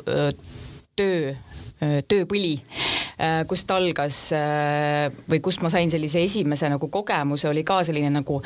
töö, 0.96 1.34
tööpõli, 2.08 2.56
kust 3.48 3.70
algas 3.70 4.16
või 5.30 5.38
kust 5.44 5.62
ma 5.62 5.70
sain 5.70 5.90
sellise 5.92 6.22
esimese 6.24 6.66
nagu 6.72 6.88
kogemuse, 6.90 7.46
oli 7.48 7.62
ka 7.66 7.78
selline 7.86 8.10
nagu 8.10 8.40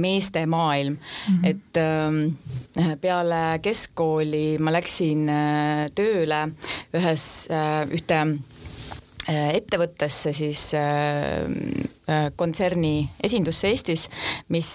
meeste 0.00 0.46
maailm 0.46 0.96
mm, 0.96 1.42
-hmm. 1.42 1.50
et 1.50 1.80
ähm, 1.82 2.96
peale 3.00 3.42
keskkooli 3.62 4.56
ma 4.58 4.72
läksin 4.72 5.28
tööle 5.94 6.40
ühes, 6.96 7.28
ühte 7.92 8.22
Äh, 9.24 9.54
ettevõttesse 9.56 10.34
siis 10.36 10.74
äh, 10.76 11.46
äh, 11.48 12.03
kontserni 12.36 13.08
esindusse 13.24 13.70
Eestis, 13.72 14.08
mis 14.52 14.68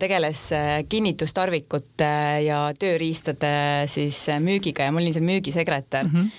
tegeles 0.00 0.42
kinnitustarvikute 0.88 2.10
ja 2.46 2.60
tööriistade 2.78 3.50
siis 3.90 4.20
müügiga 4.42 4.86
ja 4.86 4.94
ma 4.94 5.02
olin 5.02 5.16
seal 5.16 5.26
müügisekretär 5.26 6.06
mm. 6.06 6.14
-hmm. 6.14 6.30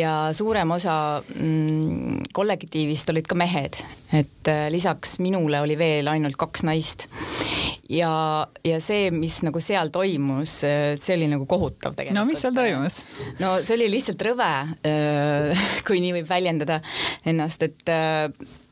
ja 0.00 0.14
suurem 0.36 0.70
osa 0.76 1.22
mm, 1.34 2.28
kollektiivist 2.36 3.10
olid 3.10 3.26
ka 3.26 3.38
mehed, 3.38 3.80
et 4.12 4.52
lisaks 4.70 5.18
minule 5.24 5.60
oli 5.60 5.78
veel 5.78 6.08
ainult 6.12 6.36
kaks 6.36 6.66
naist 6.68 7.08
ja, 7.88 8.46
ja 8.64 8.80
see, 8.82 9.08
mis 9.14 9.38
nagu 9.44 9.60
seal 9.62 9.90
toimus, 9.94 10.56
see 10.64 11.16
oli 11.16 11.28
nagu 11.30 11.46
kohutav 11.48 11.96
tegelikult. 11.96 12.18
no 12.18 12.26
mis 12.28 12.42
seal 12.44 12.56
toimus? 12.56 13.00
no 13.40 13.56
see 13.62 13.76
oli 13.78 13.88
lihtsalt 13.92 14.24
rõve, 14.28 14.50
kui 15.86 16.02
nii 16.04 16.14
võib 16.18 16.30
väljendada 16.30 16.80
ennast, 17.26 17.66
et 17.66 17.94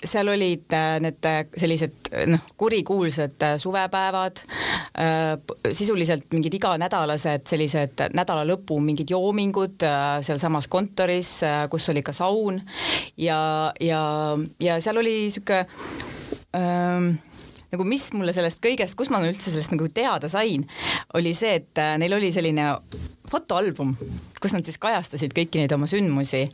seal 0.03 0.33
olid 0.33 0.75
need 1.05 1.22
sellised 1.57 2.11
noh, 2.31 2.45
kurikuulsad 2.59 3.45
suvepäevad, 3.63 4.43
sisuliselt 5.73 6.29
mingid 6.35 6.57
iganädalased 6.59 7.47
sellised 7.49 8.05
nädala 8.17 8.45
lõpu 8.49 8.79
mingid 8.83 9.13
joomingud 9.13 9.85
sealsamas 10.25 10.69
kontoris, 10.73 11.35
kus 11.71 11.91
oli 11.93 12.05
ka 12.05 12.15
saun. 12.17 12.61
Ja, 13.17 13.73
ja, 13.81 14.03
ja 14.61 14.81
seal 14.83 15.01
oli 15.03 15.17
sihuke 15.33 15.65
ähm, 16.57 17.15
nagu 17.73 17.87
mis 17.89 18.11
mulle 18.17 18.35
sellest 18.37 18.61
kõigest, 18.65 18.97
kus 18.99 19.11
ma 19.13 19.23
üldse 19.25 19.49
sellest 19.49 19.73
nagu 19.73 19.89
teada 19.95 20.29
sain, 20.33 20.67
oli 21.17 21.33
see, 21.37 21.57
et 21.63 21.81
äh, 21.81 21.95
neil 22.01 22.19
oli 22.19 22.29
selline 22.35 22.75
fotoalbum, 23.33 23.95
kus 24.43 24.53
nad 24.53 24.67
siis 24.67 24.81
kajastasid 24.83 25.33
kõiki 25.37 25.63
neid 25.63 25.73
oma 25.73 25.89
sündmusi 25.89 26.45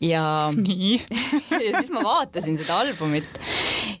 ja 0.00 0.24
ja 1.66 1.80
siis 1.80 1.90
ma 1.94 2.04
vaatasin 2.04 2.58
seda 2.60 2.78
albumit 2.84 3.28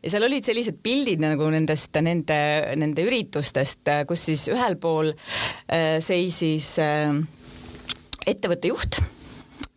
ja 0.02 0.12
seal 0.12 0.26
olid 0.28 0.46
sellised 0.46 0.80
pildid 0.82 1.22
nagu 1.22 1.50
nendest, 1.52 1.94
nende, 2.04 2.38
nende 2.78 3.06
üritustest, 3.06 3.90
kus 4.08 4.28
siis 4.30 4.48
ühel 4.52 4.78
pool 4.80 5.12
äh, 5.12 5.98
seisis 6.04 6.76
äh, 6.82 7.14
ettevõtte 8.28 8.74
juht 8.74 9.00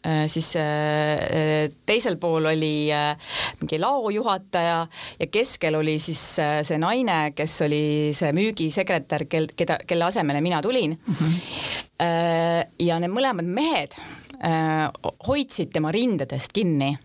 Äh, 0.05 0.27
siis 0.27 0.55
äh, 0.55 1.69
teisel 1.85 2.15
pool 2.17 2.45
oli 2.49 2.89
äh, 2.89 3.13
mingi 3.59 3.77
laojuhataja 3.77 4.87
ja 5.19 5.27
keskel 5.29 5.75
oli 5.77 5.99
siis 6.01 6.23
see 6.65 6.79
naine, 6.81 7.35
kes 7.37 7.59
oli 7.67 8.09
see 8.17 8.31
müügisekretär, 8.33 9.27
kel, 9.29 9.45
keda, 9.53 9.77
kelle 9.85 10.07
asemele 10.07 10.41
mina 10.41 10.61
tulin 10.61 10.97
mm. 10.97 11.19
-hmm. 11.19 12.73
ja 12.79 12.97
need 12.97 13.13
mõlemad 13.13 13.45
mehed 13.45 13.93
hoidsid 15.27 15.69
tema 15.73 15.91
rindadest 15.93 16.53
kinni 16.55 16.95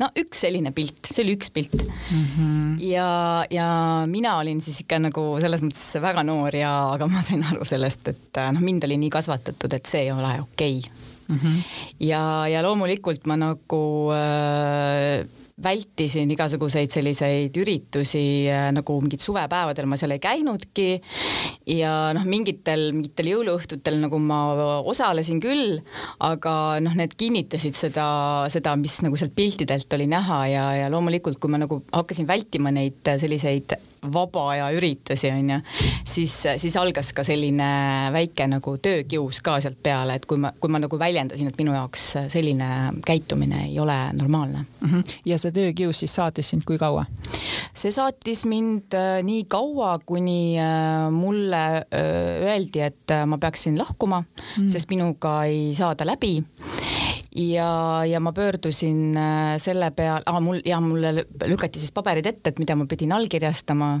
no 0.00 0.08
üks 0.16 0.44
selline 0.46 0.72
pilt, 0.76 1.10
see 1.10 1.24
oli 1.24 1.34
üks 1.36 1.50
pilt 1.52 1.76
mm. 1.76 2.24
-hmm. 2.24 2.70
ja, 2.88 3.10
ja 3.52 3.68
mina 4.08 4.38
olin 4.40 4.62
siis 4.64 4.80
ikka 4.84 5.00
nagu 5.02 5.24
selles 5.42 5.64
mõttes 5.66 5.84
väga 6.00 6.24
noor 6.24 6.56
ja, 6.56 6.72
aga 6.94 7.08
ma 7.10 7.24
sain 7.26 7.44
aru 7.44 7.66
sellest, 7.68 8.08
et 8.08 8.40
noh, 8.54 8.64
mind 8.64 8.88
oli 8.88 8.96
nii 9.02 9.12
kasvatatud, 9.12 9.76
et 9.76 9.86
see 9.86 10.06
ei 10.06 10.12
ole 10.14 10.32
okei 10.40 10.78
okay 10.80 11.00
mm. 11.30 11.36
-hmm. 11.36 11.62
ja, 12.08 12.22
ja 12.48 12.62
loomulikult 12.62 13.26
ma 13.26 13.36
nagu 13.36 13.82
äh, 14.16 15.26
vältisin 15.62 16.30
igasuguseid 16.34 16.92
selliseid 16.92 17.56
üritusi 17.60 18.22
äh, 18.50 18.68
nagu 18.74 18.96
mingid 19.02 19.22
suvepäevadel 19.24 19.88
ma 19.90 19.98
seal 20.00 20.14
ei 20.16 20.22
käinudki. 20.22 20.88
Ja 21.70 22.10
noh, 22.16 22.24
mingitel, 22.28 22.90
mingitel 22.96 23.32
jõuluõhtutel 23.34 24.00
nagu 24.02 24.18
ma 24.22 24.40
osalesin 24.90 25.42
küll, 25.42 25.78
aga 26.24 26.54
noh, 26.82 26.96
need 26.98 27.14
kinnitasid 27.20 27.76
seda, 27.78 28.08
seda, 28.52 28.74
mis 28.80 29.00
nagu 29.04 29.18
sealt 29.20 29.36
piltidelt 29.36 29.98
oli 29.98 30.08
näha 30.10 30.42
ja, 30.50 30.66
ja 30.84 30.90
loomulikult, 30.92 31.38
kui 31.42 31.52
ma 31.52 31.60
nagu 31.62 31.82
hakkasin 31.92 32.28
vältima 32.30 32.72
neid 32.74 33.14
selliseid 33.20 33.76
vaba 34.12 34.48
aja 34.50 34.70
üritusi, 34.72 35.30
on 35.32 35.50
ju, 35.50 35.58
siis, 36.08 36.34
siis 36.56 36.76
algas 36.80 37.12
ka 37.16 37.24
selline 37.26 37.68
väike 38.14 38.46
nagu 38.50 38.76
töökius 38.82 39.42
ka 39.44 39.58
sealt 39.60 39.80
peale, 39.82 40.16
et 40.16 40.26
kui 40.28 40.40
ma, 40.40 40.52
kui 40.60 40.72
ma 40.72 40.80
nagu 40.82 40.98
väljendasin, 41.00 41.50
et 41.50 41.60
minu 41.60 41.74
jaoks 41.76 42.06
selline 42.32 42.70
käitumine 43.06 43.66
ei 43.68 43.78
ole 43.80 43.98
normaalne 44.16 44.64
mm. 44.64 44.88
-hmm. 44.88 45.16
ja 45.24 45.38
see 45.38 45.52
töökius 45.52 46.00
siis 46.00 46.14
saatis 46.14 46.50
sind 46.50 46.64
kui 46.66 46.78
kaua? 46.78 47.04
see 47.74 47.92
saatis 47.92 48.44
mind 48.44 48.94
äh, 48.94 49.22
nii 49.22 49.44
kaua, 49.48 49.98
kuni 50.06 50.58
äh, 50.58 51.10
mulle 51.12 51.64
äh, 51.76 52.46
öeldi, 52.46 52.80
et 52.80 53.16
ma 53.26 53.38
peaksin 53.38 53.78
lahkuma 53.78 54.20
mm, 54.20 54.26
-hmm. 54.56 54.68
sest 54.68 54.90
minuga 54.90 55.44
ei 55.44 55.74
saada 55.74 56.06
läbi 56.06 56.42
ja, 57.36 58.02
ja 58.06 58.20
ma 58.20 58.32
pöördusin 58.32 59.16
äh, 59.16 59.58
selle 59.62 59.90
peale 59.94 60.22
ah,, 60.26 60.40
mul 60.42 60.60
ja 60.66 60.80
mulle 60.82 61.12
lükati 61.46 61.80
siis 61.80 61.92
paberid 61.94 62.26
ette, 62.26 62.50
et 62.50 62.58
mida 62.62 62.76
ma 62.76 62.86
pidin 62.90 63.14
allkirjastama. 63.14 63.92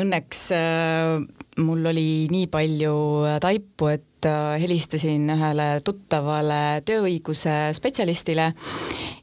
Õnneks 0.00 0.42
äh, 0.56 1.20
mul 1.62 1.86
oli 1.92 2.26
nii 2.32 2.48
palju 2.52 2.96
taipu, 3.42 3.92
et 3.94 4.28
äh, 4.28 4.56
helistasin 4.62 5.28
ühele 5.36 5.68
tuttavale 5.86 6.80
tööõiguse 6.86 7.74
spetsialistile 7.78 8.50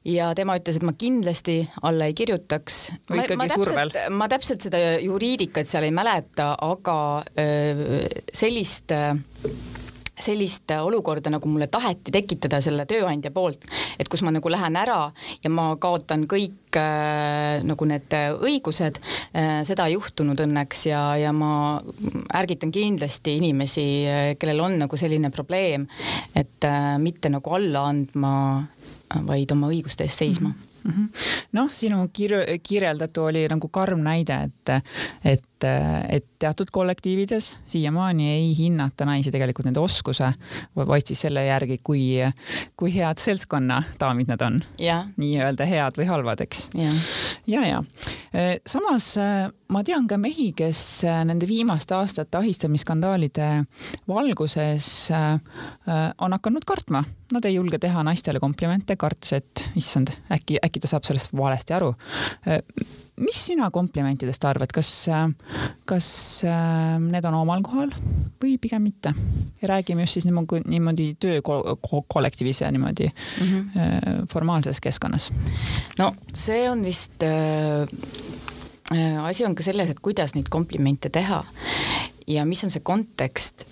ja 0.08 0.32
tema 0.38 0.56
ütles, 0.60 0.80
et 0.80 0.88
ma 0.88 0.96
kindlasti 0.98 1.60
alla 1.84 2.08
ei 2.10 2.16
kirjutaks. 2.18 2.80
ikkagi 3.12 3.38
ma 3.40 3.50
survel? 3.52 3.92
ma 4.16 4.30
täpselt 4.32 4.64
seda 4.70 4.80
juriidikat 5.04 5.70
seal 5.70 5.86
ei 5.86 5.94
mäleta, 5.96 6.54
aga 6.56 6.98
öö, 7.38 8.00
sellist 8.34 8.96
öö, 8.96 9.14
sellist 10.24 10.72
olukorda, 10.76 11.32
nagu 11.34 11.50
mulle 11.50 11.68
taheti 11.72 12.14
tekitada 12.14 12.62
selle 12.64 12.86
tööandja 12.90 13.32
poolt, 13.34 13.66
et 14.00 14.10
kus 14.12 14.24
ma 14.26 14.34
nagu 14.34 14.52
lähen 14.52 14.78
ära 14.80 15.00
ja 15.44 15.52
ma 15.54 15.72
kaotan 15.82 16.26
kõik 16.32 16.80
äh, 16.80 17.62
nagu 17.68 17.88
need 17.90 18.16
õigused 18.16 19.02
äh,, 19.02 19.62
seda 19.68 19.88
ei 19.90 19.98
juhtunud 19.98 20.40
õnneks 20.46 20.86
ja, 20.90 21.04
ja 21.20 21.34
ma 21.36 21.54
ärgitan 22.42 22.74
kindlasti 22.74 23.38
inimesi, 23.42 23.88
äh, 24.08 24.26
kellel 24.40 24.64
on 24.66 24.80
nagu 24.86 25.00
selline 25.00 25.32
probleem, 25.34 25.88
et 26.36 26.68
äh, 26.68 26.98
mitte 27.02 27.32
nagu 27.34 27.56
alla 27.58 27.88
andma, 27.92 28.34
vaid 29.28 29.52
oma 29.52 29.68
õiguste 29.74 30.06
eest 30.08 30.22
seisma 30.24 30.54
mm 30.84 30.92
-hmm. 30.92 31.08
noh, 31.52 31.72
sinu 31.72 32.10
kir-, 32.14 32.60
kirjeldatu 32.64 33.24
oli 33.24 33.48
nagu 33.48 33.68
karm 33.68 34.00
näide, 34.00 34.44
et, 34.44 34.84
et, 35.24 35.44
et 35.64 36.26
teatud 36.42 36.72
kollektiivides 36.74 37.52
siiamaani 37.70 38.30
ei 38.32 38.52
hinnata 38.58 39.06
naisi 39.06 39.32
tegelikult 39.34 39.70
nende 39.70 39.82
oskuse, 39.82 40.32
vaid 40.76 41.08
siis 41.08 41.22
selle 41.28 41.46
järgi, 41.46 41.78
kui, 41.84 42.18
kui 42.78 42.94
head 42.96 43.22
seltskonna 43.22 43.82
daamid 44.00 44.32
nad 44.32 44.42
on. 44.46 44.60
nii-öelda 45.22 45.68
head 45.70 46.02
või 46.02 46.10
halvad, 46.10 46.44
eks. 46.48 46.68
ja, 46.78 46.92
ja, 47.48 47.64
ja. 47.68 47.82
samas 48.68 49.14
ma 49.72 49.84
tean 49.88 50.10
ka 50.10 50.18
mehi, 50.22 50.52
kes 50.58 50.82
nende 51.28 51.50
viimaste 51.50 51.96
aastate 51.98 52.42
ahistamisskandaalide 52.42 53.50
valguses 54.10 54.92
on 55.12 56.40
hakanud 56.40 56.66
kartma 56.68 57.06
nad 57.32 57.46
ei 57.46 57.56
julge 57.56 57.80
teha 57.82 58.04
naistele 58.04 58.40
komplimente, 58.44 58.96
kartes, 59.00 59.34
et 59.40 59.66
issand, 59.80 60.12
äkki, 60.34 60.60
äkki 60.66 60.84
ta 60.84 60.92
saab 60.92 61.08
sellest 61.08 61.34
valesti 61.38 61.76
aru. 61.78 61.94
Mis 63.22 63.46
sina 63.46 63.72
komplimentidest 63.72 64.46
arvad, 64.46 64.72
kas, 64.74 64.90
kas 65.86 66.08
need 67.04 67.28
on 67.28 67.38
omal 67.42 67.62
kohal 67.66 67.92
või 68.42 68.58
pigem 68.62 68.84
mitte? 68.88 69.14
ja 69.62 69.68
räägime 69.76 70.06
just 70.06 70.18
siis 70.18 70.26
niimoodi, 70.26 70.64
niimoodi 70.66 71.08
töökollektiivis 71.20 72.62
ja 72.62 72.72
niimoodi 72.72 73.08
mm 73.08 73.48
-hmm. 73.48 74.28
formaalses 74.34 74.82
keskkonnas. 74.82 75.32
no 76.00 76.16
see 76.34 76.70
on 76.70 76.84
vist 76.84 77.24
äh, 77.24 77.88
asi 79.24 79.46
on 79.46 79.56
ka 79.56 79.64
selles, 79.64 79.90
et 79.90 80.00
kuidas 80.00 80.36
neid 80.36 80.50
komplimente 80.50 81.10
teha 81.10 81.46
ja 82.28 82.46
mis 82.46 82.64
on 82.64 82.72
see 82.72 82.84
kontekst 82.84 83.66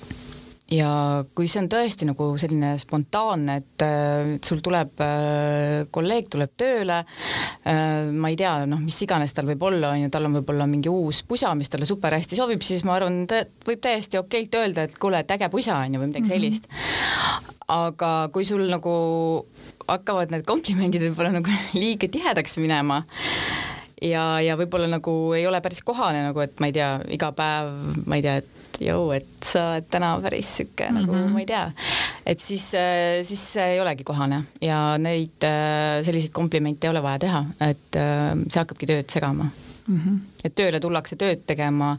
ja 0.73 0.89
kui 1.35 1.49
see 1.49 1.63
on 1.63 1.69
tõesti 1.71 2.07
nagu 2.09 2.29
selline 2.41 2.73
spontaanne, 2.81 3.57
et 3.61 3.85
äh, 3.85 4.31
sul 4.45 4.61
tuleb 4.65 5.01
äh,, 5.03 5.87
kolleeg 5.93 6.29
tuleb 6.33 6.53
tööle 6.59 7.01
äh,, 7.01 8.09
ma 8.13 8.31
ei 8.31 8.37
tea, 8.39 8.53
noh, 8.69 8.81
mis 8.83 8.99
iganes 9.05 9.33
tal 9.35 9.49
võib 9.49 9.65
olla, 9.71 9.93
on 9.95 10.05
ju, 10.05 10.13
tal 10.13 10.29
on 10.29 10.39
võib-olla 10.39 10.69
mingi 10.69 10.91
uus 10.91 11.23
pusa, 11.27 11.53
mis 11.57 11.71
talle 11.71 11.89
super 11.89 12.15
hästi 12.17 12.39
sobib, 12.39 12.63
siis 12.65 12.85
ma 12.87 12.97
arvan, 12.99 13.23
võib 13.67 13.83
täiesti 13.83 14.21
okeilt 14.21 14.59
öelda, 14.61 14.85
et 14.85 14.97
kuule, 15.01 15.23
et 15.23 15.37
äge 15.37 15.49
pusa 15.53 15.79
on 15.79 15.97
ju, 15.97 16.03
või 16.03 16.11
midagi 16.13 16.29
mhm. 16.29 16.35
sellist 16.35 17.57
aga 17.69 18.11
kui 18.33 18.45
sul 18.47 18.65
nagu 18.69 18.93
hakkavad 19.89 20.33
need 20.33 20.45
komplimendid 20.47 21.03
võib-olla 21.07 21.33
nagu 21.39 21.59
liiga 21.81 22.09
tihedaks 22.11 22.57
minema, 22.61 23.03
ja, 24.01 24.23
ja 24.43 24.55
võib-olla 24.59 24.89
nagu 24.91 25.15
ei 25.37 25.45
ole 25.47 25.61
päris 25.61 25.81
kohane 25.85 26.23
nagu, 26.27 26.41
et 26.43 26.59
ma 26.59 26.69
ei 26.69 26.75
tea, 26.75 26.89
iga 27.15 27.31
päev, 27.35 27.71
ma 28.05 28.19
ei 28.19 28.25
tea, 28.25 28.39
et 28.41 28.81
jõu, 28.83 29.09
et 29.15 29.27
sa 29.43 29.65
oled 29.73 29.89
täna 29.91 30.13
päris 30.23 30.51
sihuke 30.59 30.87
mm 30.87 30.95
-hmm. 30.95 31.01
nagu 31.01 31.13
mhm. 31.13 31.33
ma 31.33 31.39
ei 31.39 31.45
tea, 31.45 31.71
et 32.25 32.39
siis, 32.39 32.73
äh, 32.73 33.23
siis 33.23 33.43
ei 33.57 33.79
olegi 33.79 34.03
kohane 34.03 34.43
ja 34.61 34.97
neid 34.97 35.43
äh, 35.43 36.03
selliseid 36.03 36.31
komplimente 36.31 36.87
ei 36.87 36.91
ole 36.91 37.03
vaja 37.03 37.19
teha, 37.19 37.45
et 37.59 37.95
äh, 37.95 38.35
see 38.49 38.59
hakkabki 38.59 38.87
tööd 38.87 39.09
segama 39.09 39.49
mm. 39.89 39.99
-hmm. 39.99 40.45
et 40.45 40.55
tööle 40.55 40.79
tullakse 40.79 41.15
tööd 41.19 41.45
tegema. 41.47 41.97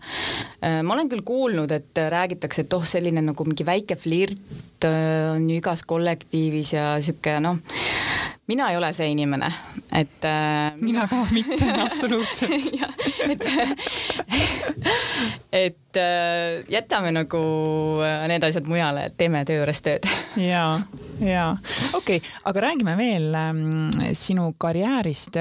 ma 0.83 0.95
olen 0.95 1.09
küll 1.09 1.23
kuulnud, 1.25 1.71
et 1.71 1.99
räägitakse, 2.17 2.63
et 2.63 2.73
oh, 2.73 2.85
selline 2.85 3.23
nagu 3.23 3.45
mingi 3.45 3.67
väike 3.67 3.97
flirt 3.97 4.85
on 5.35 5.51
ju 5.51 5.57
igas 5.57 5.83
kollektiivis 5.83 6.73
ja 6.73 6.95
sihuke 7.03 7.41
noh 7.41 7.59
mina 8.51 8.71
ei 8.71 8.77
ole 8.77 8.91
see 8.93 9.11
inimene, 9.15 9.53
et 9.95 10.25
äh,. 10.27 10.73
mina 10.81 11.07
ka 11.09 11.23
mitte 11.31 11.69
absoluutselt 11.87 12.73
et 13.33 13.47
et 15.67 15.97
äh, 15.97 16.65
jätame 16.69 17.13
nagu 17.15 17.43
äh, 18.03 18.27
need 18.31 18.45
asjad 18.47 18.67
mujale, 18.71 19.07
et 19.11 19.17
teeme 19.19 19.45
töö 19.47 19.61
juures 19.61 19.83
tööd. 19.87 20.09
ja, 20.41 20.65
ja 21.23 21.47
okei 21.95 22.19
okay,, 22.19 22.35
aga 22.51 22.67
räägime 22.67 22.97
veel 22.99 23.31
ähm, 23.39 23.63
sinu 24.19 24.51
karjäärist 24.59 25.39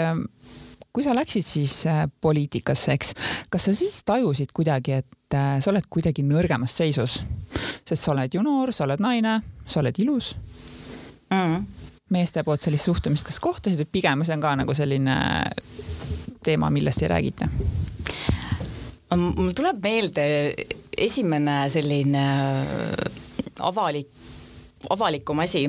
kui 0.93 1.05
sa 1.05 1.13
läksid 1.15 1.45
siis 1.45 1.73
äh, 1.89 2.03
poliitikasse, 2.21 2.93
eks, 2.97 3.13
kas 3.51 3.69
sa 3.69 3.73
siis 3.77 4.01
tajusid 4.07 4.53
kuidagi, 4.55 4.99
et 5.03 5.37
äh, 5.37 5.57
sa 5.61 5.71
oled 5.73 5.85
kuidagi 5.89 6.25
nõrgemas 6.25 6.77
seisus? 6.81 7.21
sest 7.89 8.03
sa 8.03 8.13
oled 8.13 8.33
ju 8.33 8.41
noor, 8.45 8.73
sa 8.73 8.85
oled 8.85 9.01
naine, 9.01 9.39
sa 9.65 9.81
oled 9.81 9.97
ilus 10.01 10.33
mm.. 11.33 11.63
meeste 12.13 12.43
poolt 12.45 12.65
sellist 12.65 12.89
suhtumist, 12.89 13.25
kas 13.25 13.39
kohtasid 13.41 13.81
või 13.81 13.91
pigem 13.97 14.25
see 14.25 14.35
on 14.37 14.43
ka 14.43 14.53
nagu 14.61 14.75
selline 14.77 15.15
teema, 16.45 16.69
millest 16.73 17.05
ei 17.05 17.11
räägita? 17.11 17.49
mul 19.17 19.53
tuleb 19.57 19.81
meelde 19.83 20.25
esimene 20.97 21.61
selline 21.73 22.25
äh, 22.25 23.21
avalik, 23.65 24.09
avalikum 24.89 25.41
asi, 25.43 25.65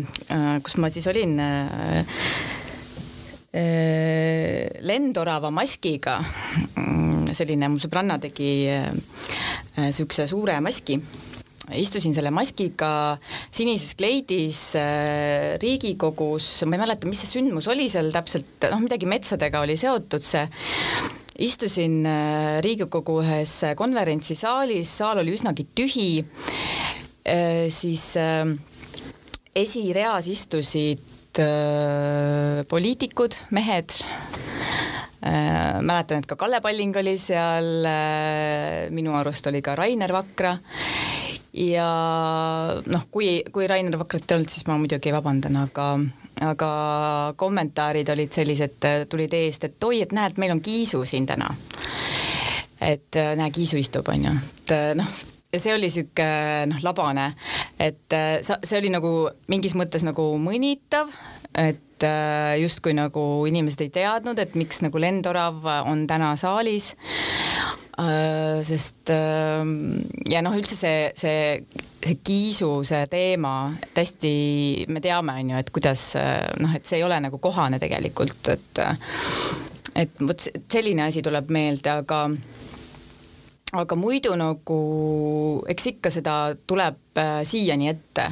kus 0.62 0.76
ma 0.78 0.90
siis 0.92 1.08
olin 1.10 1.40
Äh, 1.40 2.04
lendorava 3.50 5.50
maskiga. 5.50 6.20
Mm, 6.78 7.32
selline, 7.34 7.70
mu 7.70 7.80
sõbranna 7.82 8.18
tegi 8.22 8.52
niisuguse 8.70 10.26
äh, 10.26 10.30
suure 10.30 10.58
maski. 10.62 10.98
Istusin 11.70 12.14
selle 12.16 12.32
maskiga 12.34 13.18
sinises 13.54 13.94
kleidis 13.98 14.62
äh, 14.78 15.58
Riigikogus, 15.62 16.64
ma 16.66 16.78
ei 16.78 16.82
mäleta, 16.82 17.10
mis 17.10 17.22
see 17.22 17.38
sündmus 17.38 17.68
oli 17.70 17.86
seal 17.90 18.10
täpselt, 18.14 18.66
noh, 18.70 18.82
midagi 18.82 19.10
metsadega 19.10 19.62
oli 19.62 19.76
seotud 19.78 20.24
see, 20.26 20.46
istusin 21.46 22.02
Riigikogu 22.62 23.20
ühes 23.22 23.54
konverentsisaalis, 23.78 24.98
saal 25.02 25.22
oli 25.22 25.34
üsnagi 25.34 25.66
tühi, 25.78 26.10
siis 27.70 28.04
esireas 29.56 30.26
istusid 30.30 31.19
äh, 31.38 32.66
poliitikud, 32.68 33.36
mehed 33.50 33.94
äh,. 35.22 35.78
mäletan, 35.80 36.18
et 36.18 36.26
ka 36.26 36.36
Kalle 36.36 36.60
Palling 36.60 36.96
oli 36.96 37.18
seal 37.18 37.86
äh,, 37.86 38.90
minu 38.90 39.14
arust 39.14 39.46
oli 39.46 39.62
ka 39.62 39.76
Rainer 39.78 40.12
Vakra 40.12 40.56
ja 41.52 41.88
noh, 42.86 43.06
kui, 43.10 43.42
kui 43.52 43.66
Rainer 43.66 43.98
Vakrat 43.98 44.30
ei 44.30 44.38
olnud, 44.38 44.50
siis 44.50 44.66
ma 44.68 44.78
muidugi 44.78 45.12
vabandan, 45.14 45.58
aga 45.64 45.92
aga 46.40 46.70
kommentaarid 47.36 48.08
olid 48.14 48.32
sellised, 48.32 48.86
tulid 49.10 49.34
eest, 49.36 49.66
et 49.68 49.84
oi, 49.84 50.00
et 50.04 50.14
näed, 50.16 50.38
meil 50.40 50.54
on 50.54 50.62
Kiisu 50.64 51.04
siin 51.04 51.26
täna. 51.28 51.50
et 52.80 53.16
äh, 53.16 53.34
näe, 53.36 53.50
Kiisu 53.50 53.76
istub, 53.76 54.08
on 54.08 54.24
ju, 54.24 54.30
et 54.62 54.72
äh, 54.72 54.94
noh, 54.96 55.08
see 55.58 55.74
oli 55.74 55.90
sihuke 55.90 56.26
noh, 56.70 56.80
labane, 56.86 57.32
et 57.80 58.14
äh, 58.14 58.38
sa, 58.46 58.60
see 58.62 58.78
oli 58.78 58.92
nagu 58.92 59.12
mingis 59.50 59.74
mõttes 59.78 60.04
nagu 60.06 60.32
mõnitav, 60.40 61.10
et 61.58 62.06
äh, 62.06 62.54
justkui 62.62 62.94
nagu 62.96 63.24
inimesed 63.50 63.82
ei 63.86 63.92
teadnud, 64.00 64.38
et 64.38 64.56
miks 64.58 64.82
nagu 64.86 65.02
lendorav 65.02 65.64
on 65.90 66.06
täna 66.10 66.34
saalis. 66.40 66.94
Äh, 68.00 68.60
sest 68.64 69.10
ja 69.10 70.42
noh, 70.44 70.54
üldse 70.56 70.78
see, 70.78 71.08
see 71.18 71.88
see 72.00 72.16
kiisu, 72.24 72.68
see 72.88 73.02
teema, 73.12 73.74
et 73.82 73.98
hästi 74.00 74.30
me 74.88 75.02
teame, 75.04 75.34
on 75.42 75.50
ju, 75.52 75.58
et 75.60 75.72
kuidas 75.74 76.04
noh, 76.62 76.72
et 76.78 76.86
see 76.88 76.96
ei 76.96 77.04
ole 77.04 77.18
nagu 77.20 77.42
kohane 77.42 77.80
tegelikult, 77.82 78.54
et 78.54 78.80
et 80.00 80.22
vot 80.22 80.46
selline 80.70 81.04
asi 81.10 81.20
tuleb 81.20 81.50
meelde, 81.52 81.92
aga 81.92 82.22
aga 83.72 83.96
muidu 83.98 84.34
nagu 84.38 84.78
eks 85.70 85.90
ikka 85.92 86.10
seda 86.12 86.36
tuleb 86.66 87.18
äh, 87.20 87.40
siiani 87.46 87.90
ette, 87.92 88.26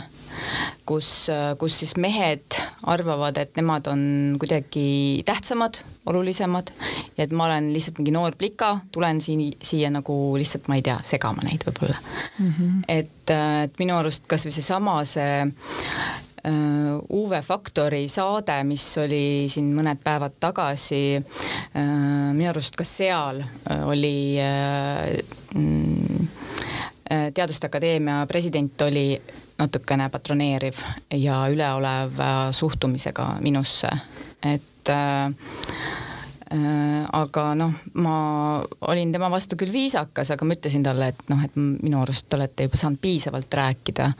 kus, 0.88 1.28
äh, 1.32 1.52
kus 1.60 1.78
siis 1.82 1.94
mehed 2.00 2.58
arvavad, 2.90 3.38
et 3.38 3.54
nemad 3.58 3.86
on 3.90 4.02
kuidagi 4.40 5.22
tähtsamad, 5.28 5.80
olulisemad 6.10 6.72
ja 7.16 7.26
et 7.26 7.34
ma 7.34 7.46
olen 7.46 7.70
lihtsalt 7.74 8.00
mingi 8.02 8.14
noor 8.14 8.38
plika, 8.38 8.78
tulen 8.92 9.22
siin 9.22 9.44
siia 9.62 9.92
nagu 9.94 10.14
lihtsalt, 10.38 10.70
ma 10.70 10.78
ei 10.78 10.86
tea, 10.86 10.98
segama 11.06 11.44
neid 11.46 11.66
võib-olla 11.68 11.98
mm. 11.98 12.48
-hmm. 12.52 12.80
et, 12.88 13.34
äh, 13.34 13.62
et 13.68 13.78
minu 13.78 13.98
arust 13.98 14.26
kasvõi 14.30 14.54
seesama 14.58 15.02
see 15.06 15.44
Äh, 15.44 16.27
Uwe 17.08 17.42
Faktori 17.42 18.08
saade, 18.08 18.60
mis 18.64 18.84
oli 19.02 19.48
siin 19.50 19.72
mõned 19.74 20.00
päevad 20.04 20.36
tagasi, 20.40 21.18
äh, 21.18 21.88
minu 22.32 22.50
arust 22.52 22.78
ka 22.78 22.86
seal 22.86 23.42
äh, 23.42 23.82
oli 23.88 24.38
mm, 25.54 26.28
Teaduste 27.08 27.66
Akadeemia 27.66 28.26
president 28.28 28.82
oli 28.84 29.16
natukene 29.58 30.10
patroneeriv 30.12 30.76
ja 31.16 31.38
üleolev 31.48 32.20
suhtumisega 32.52 33.30
minusse, 33.40 33.88
et 34.44 34.92
äh, 34.92 35.32
aga 37.12 37.46
noh, 37.56 37.72
ma 38.00 38.18
olin 38.88 39.12
tema 39.12 39.30
vastu 39.32 39.56
küll 39.56 39.72
viisakas, 39.72 40.34
aga 40.34 40.46
ma 40.48 40.56
ütlesin 40.56 40.84
talle, 40.84 41.10
et 41.12 41.24
noh, 41.32 41.40
et 41.44 41.56
minu 41.56 42.02
arust 42.02 42.28
te 42.28 42.36
olete 42.38 42.68
juba 42.68 42.80
saanud 42.80 43.00
piisavalt 43.02 43.56
rääkida 43.60 44.12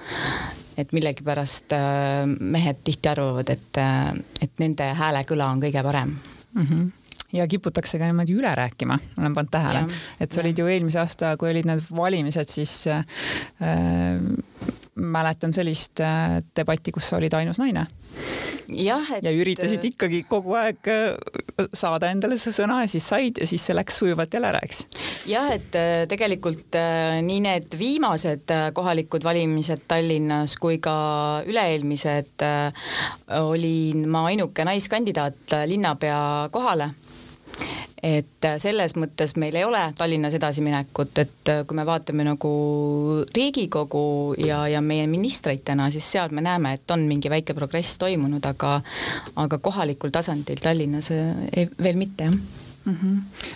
et 0.79 0.95
millegipärast 0.95 1.75
äh, 1.75 2.23
mehed 2.41 2.85
tihti 2.87 3.11
arvavad, 3.11 3.51
et, 3.51 3.81
äh, 3.83 4.13
et 4.45 4.63
nende 4.63 4.93
hääle 4.99 5.25
kõla 5.29 5.51
on 5.53 5.63
kõige 5.65 5.85
parem. 5.87 6.17
Mm. 6.55 6.65
-hmm 6.71 6.89
ja 7.33 7.45
kiputakse 7.45 7.99
ka 8.01 8.07
niimoodi 8.09 8.33
üle 8.33 8.55
rääkima, 8.57 8.99
olen 9.19 9.35
pannud 9.37 9.51
tähele, 9.53 9.83
et 10.21 10.33
sa 10.33 10.41
olid 10.41 10.59
ju 10.59 10.67
eelmise 10.67 10.97
aasta, 11.03 11.35
kui 11.37 11.51
olid 11.51 11.67
need 11.69 11.83
valimised, 11.93 12.49
siis 12.49 12.87
äh, 12.89 13.05
mäletan 14.99 15.55
sellist 15.55 16.01
äh, 16.01 16.39
debatti, 16.57 16.93
kus 16.95 17.09
sa 17.11 17.19
olid 17.19 17.35
ainus 17.39 17.61
naine. 17.63 17.87
et. 19.15 19.25
ja 19.25 19.33
üritasid 19.33 19.85
ikkagi 19.91 20.23
kogu 20.29 20.57
aeg 20.59 20.91
äh, 20.93 21.15
saada 21.73 22.11
endale 22.13 22.37
see 22.41 22.53
sõna 22.53 22.83
ja 22.83 22.91
siis 22.91 23.07
said 23.09 23.41
ja 23.41 23.49
siis 23.49 23.65
see 23.65 23.77
läks 23.77 24.01
sujuvalt 24.03 24.35
jälle 24.35 24.53
rääks. 24.59 24.85
jah, 25.31 25.51
et 25.55 25.79
äh, 25.79 26.05
tegelikult 26.11 26.79
nii 27.25 27.41
need 27.45 27.79
viimased 27.79 28.55
kohalikud 28.75 29.25
valimised 29.25 29.87
Tallinnas 29.89 30.57
kui 30.61 30.81
ka 30.83 30.97
üle-eelmised 31.49 32.45
olin 33.39 34.09
ma 34.11 34.27
ainuke 34.33 34.67
naiskandidaat 34.69 35.59
linnapea 35.71 36.21
kohale 36.53 36.91
et 38.03 38.45
äh, 38.45 38.59
selles 38.63 38.95
mõttes 38.99 39.35
meil 39.41 39.57
ei 39.59 39.65
ole 39.67 39.81
Tallinnas 39.99 40.37
edasiminekut, 40.39 41.19
et 41.19 41.51
äh, 41.51 41.65
kui 41.67 41.79
me 41.79 41.87
vaatame 41.89 42.27
nagu 42.27 42.53
Riigikogu 43.35 44.35
ja, 44.45 44.63
ja 44.71 44.83
meie 44.85 45.07
ministreid 45.11 45.65
täna, 45.67 45.91
siis 45.95 46.07
seal 46.13 46.33
me 46.35 46.45
näeme, 46.45 46.77
et 46.79 46.95
on 46.95 47.07
mingi 47.11 47.31
väike 47.33 47.57
progress 47.59 47.99
toimunud, 47.99 48.45
aga 48.47 48.79
aga 49.37 49.59
kohalikul 49.59 50.15
tasandil 50.15 50.63
Tallinnas 50.63 51.11
äh, 51.15 51.35
ei, 51.53 51.69
veel 51.83 52.01
mitte, 52.01 52.31
jah. 52.31 52.67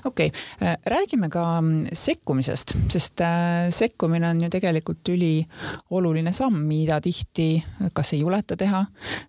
Okei 0.04 0.26
okay., 0.28 0.40
äh, 0.62 0.76
räägime 0.86 1.28
ka 1.28 1.60
mm, 1.60 1.86
sekkumisest, 1.92 2.76
sest 2.92 3.20
äh, 3.20 3.70
sekkumine 3.70 4.28
on 4.28 4.40
ju 4.42 4.50
tegelikult 4.50 5.08
ülioluline 5.08 6.32
samm, 6.32 6.62
mida 6.68 7.00
tihti 7.00 7.64
kas 7.92 8.12
ei 8.12 8.20
juleta 8.20 8.56
teha 8.56 8.84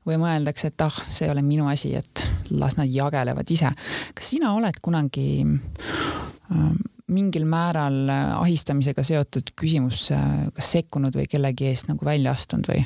või 0.06 0.18
mõeldakse, 0.22 0.72
et 0.74 0.82
ah, 0.82 1.04
see 1.10 1.28
ei 1.28 1.32
ole 1.34 1.42
minu 1.42 1.68
asi, 1.72 1.96
et 1.96 2.26
las 2.52 2.78
nad 2.78 2.90
jagelevad 2.90 3.50
ise. 3.52 3.72
kas 4.14 4.30
sina 4.36 4.54
oled 4.54 4.80
kunagi 4.82 5.44
äh, 5.46 6.74
mingil 7.08 7.46
määral 7.46 8.10
ahistamisega 8.40 9.04
seotud 9.04 9.54
küsimusse 9.60 10.18
kas 10.54 10.72
sekkunud 10.78 11.16
või 11.16 11.28
kellegi 11.30 11.68
eest 11.70 11.88
nagu 11.92 12.06
välja 12.06 12.32
astunud 12.32 12.70
või, 12.72 12.86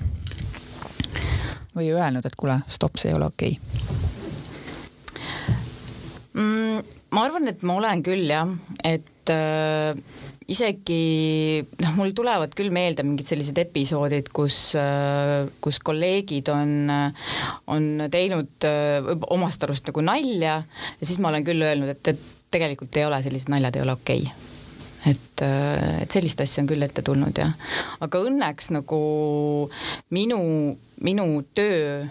või 1.76 1.92
öelnud, 1.94 2.26
et 2.26 2.36
kuule, 2.36 2.62
stopp, 2.68 2.98
see 2.98 3.14
ei 3.14 3.18
ole 3.18 3.30
okei 3.30 3.60
okay.? 3.60 4.16
mm,? 6.38 6.97
Ma 7.14 7.28
arvan, 7.28 7.48
et 7.52 7.62
ma 7.68 7.78
olen 7.80 8.02
küll 8.06 8.26
jah, 8.30 8.50
et 8.86 9.32
äh, 9.34 9.98
isegi 10.48 11.64
noh, 11.84 11.94
mul 12.00 12.14
tulevad 12.16 12.56
küll 12.58 12.72
meelde 12.74 13.06
mingid 13.08 13.28
sellised 13.28 13.60
episoodid, 13.62 14.32
kus 14.36 14.72
äh,, 14.80 15.48
kus 15.64 15.80
kolleegid 15.84 16.52
on, 16.54 16.92
on 17.74 17.88
teinud 18.14 18.68
äh, 18.68 19.14
omast 19.34 19.68
arust 19.68 19.90
nagu 19.92 20.04
nalja 20.06 20.60
ja 20.64 21.04
siis 21.04 21.20
ma 21.24 21.32
olen 21.34 21.48
küll 21.48 21.64
öelnud, 21.68 21.92
et, 21.96 22.14
et 22.14 22.52
tegelikult 22.54 22.96
ei 22.96 23.08
ole, 23.08 23.22
sellised 23.26 23.52
naljad 23.52 23.80
ei 23.80 23.88
ole 23.88 23.98
okei. 23.98 24.28
Okay 24.28 24.46
et, 25.08 25.42
äh, 25.42 26.02
et 26.04 26.12
sellist 26.12 26.42
asja 26.44 26.64
on 26.64 26.70
küll 26.70 26.84
ette 26.84 27.04
tulnud 27.06 27.38
jah, 27.38 27.54
aga 28.04 28.24
õnneks 28.28 28.72
nagu 28.76 29.00
minu, 30.16 30.40
minu 31.06 31.28
töö 31.56 32.08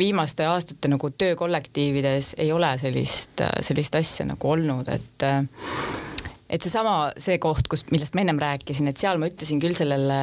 viimaste 0.00 0.46
aastate 0.48 0.90
nagu 0.90 1.12
töökollektiivides 1.20 2.34
ei 2.40 2.52
ole 2.52 2.72
sellist, 2.80 3.42
sellist 3.60 3.98
asja 4.00 4.28
nagu 4.32 4.54
olnud, 4.54 4.88
et 4.88 5.28
et 6.50 6.64
seesama, 6.64 7.12
see 7.20 7.38
koht, 7.42 7.68
kus, 7.70 7.84
millest 7.94 8.16
ma 8.16 8.24
ennem 8.24 8.40
rääkisin, 8.42 8.90
et 8.90 8.98
seal 8.98 9.20
ma 9.22 9.28
ütlesin 9.30 9.60
küll 9.62 9.76
sellele 9.78 10.18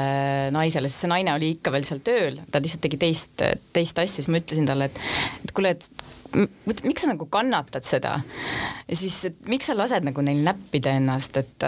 naisele, 0.52 0.90
sest 0.92 1.06
see 1.06 1.12
naine 1.12 1.32
oli 1.38 1.54
ikka 1.56 1.72
veel 1.72 1.88
seal 1.88 2.02
tööl, 2.04 2.42
ta 2.52 2.60
lihtsalt 2.64 2.84
tegi 2.84 3.00
teist, 3.00 3.44
teist 3.76 4.02
asja, 4.04 4.20
siis 4.20 4.30
ma 4.32 4.42
ütlesin 4.42 4.68
talle, 4.68 4.90
et, 4.92 5.00
et 5.46 5.54
kuule, 5.56 5.72
et 5.72 6.84
miks 6.84 7.06
sa 7.06 7.14
nagu 7.14 7.30
kannatad 7.32 7.88
seda 7.88 8.18
ja 8.20 9.00
siis, 9.00 9.22
et 9.30 9.40
miks 9.48 9.70
sa 9.70 9.78
lased 9.78 10.04
nagu 10.04 10.26
neil 10.26 10.44
näppida 10.44 10.98
ennast, 11.00 11.40
et 11.40 11.68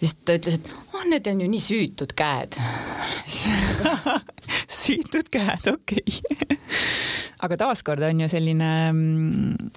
siis 0.00 0.16
ta 0.24 0.38
ütles, 0.40 0.56
et 0.60 0.72
oh, 0.94 1.04
need 1.10 1.28
on 1.28 1.44
ju 1.44 1.50
nii 1.52 1.62
süütud 1.66 2.16
käed 2.16 2.56
süütud 4.80 5.28
käed, 5.32 5.68
okei 5.74 6.20
okay. 6.24 6.60
Aga 7.46 7.56
taaskord 7.64 8.04
on 8.06 8.24
ju 8.24 8.28
selline 8.30 8.70
mm, 8.92 9.70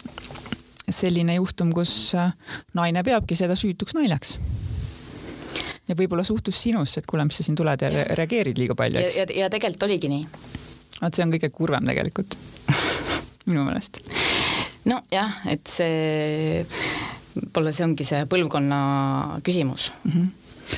selline 0.90 1.38
juhtum, 1.38 1.72
kus 1.76 2.14
äh, 2.20 2.34
naine 2.78 3.04
peabki 3.06 3.38
seda 3.40 3.56
süütuks 3.60 3.96
naljaks 3.98 4.38
ja 5.88 5.96
võib-olla 6.00 6.24
suhtus 6.28 6.62
sinusse, 6.64 7.02
et 7.02 7.08
kuule, 7.10 7.26
mis 7.28 7.40
sa 7.40 7.46
siin 7.46 7.58
tuled 7.60 7.86
ja, 7.86 7.92
ja 7.92 8.04
reageerid 8.20 8.60
liiga 8.60 8.76
palju, 8.80 9.02
eks. 9.02 9.18
ja, 9.20 9.28
ja, 9.28 9.46
ja 9.46 9.50
tegelikult 9.54 9.88
oligi 9.90 10.12
nii. 10.12 10.28
vot 11.00 11.16
see 11.16 11.26
on 11.26 11.34
kõige 11.36 11.50
kurvem 11.56 11.90
tegelikult 11.90 12.38
minu 13.50 13.66
meelest. 13.68 14.00
nojah, 14.90 15.42
et 15.52 15.68
see, 15.72 16.64
võib-olla 17.36 17.76
see 17.76 17.88
ongi 17.88 18.08
see 18.08 18.24
põlvkonna 18.32 18.80
küsimus 19.46 19.92
mm. 20.04 20.16
-hmm 20.16 20.32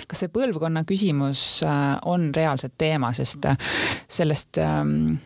kas 0.10 0.24
see 0.24 0.32
põlvkonna 0.34 0.82
küsimus 0.88 1.62
äh, 1.63 1.95
on 2.10 2.32
reaalselt 2.36 2.74
teema, 2.78 3.12
sest 3.13 3.45
äh, 3.45 3.58
sellest 4.12 4.58
ähm, 4.58 5.21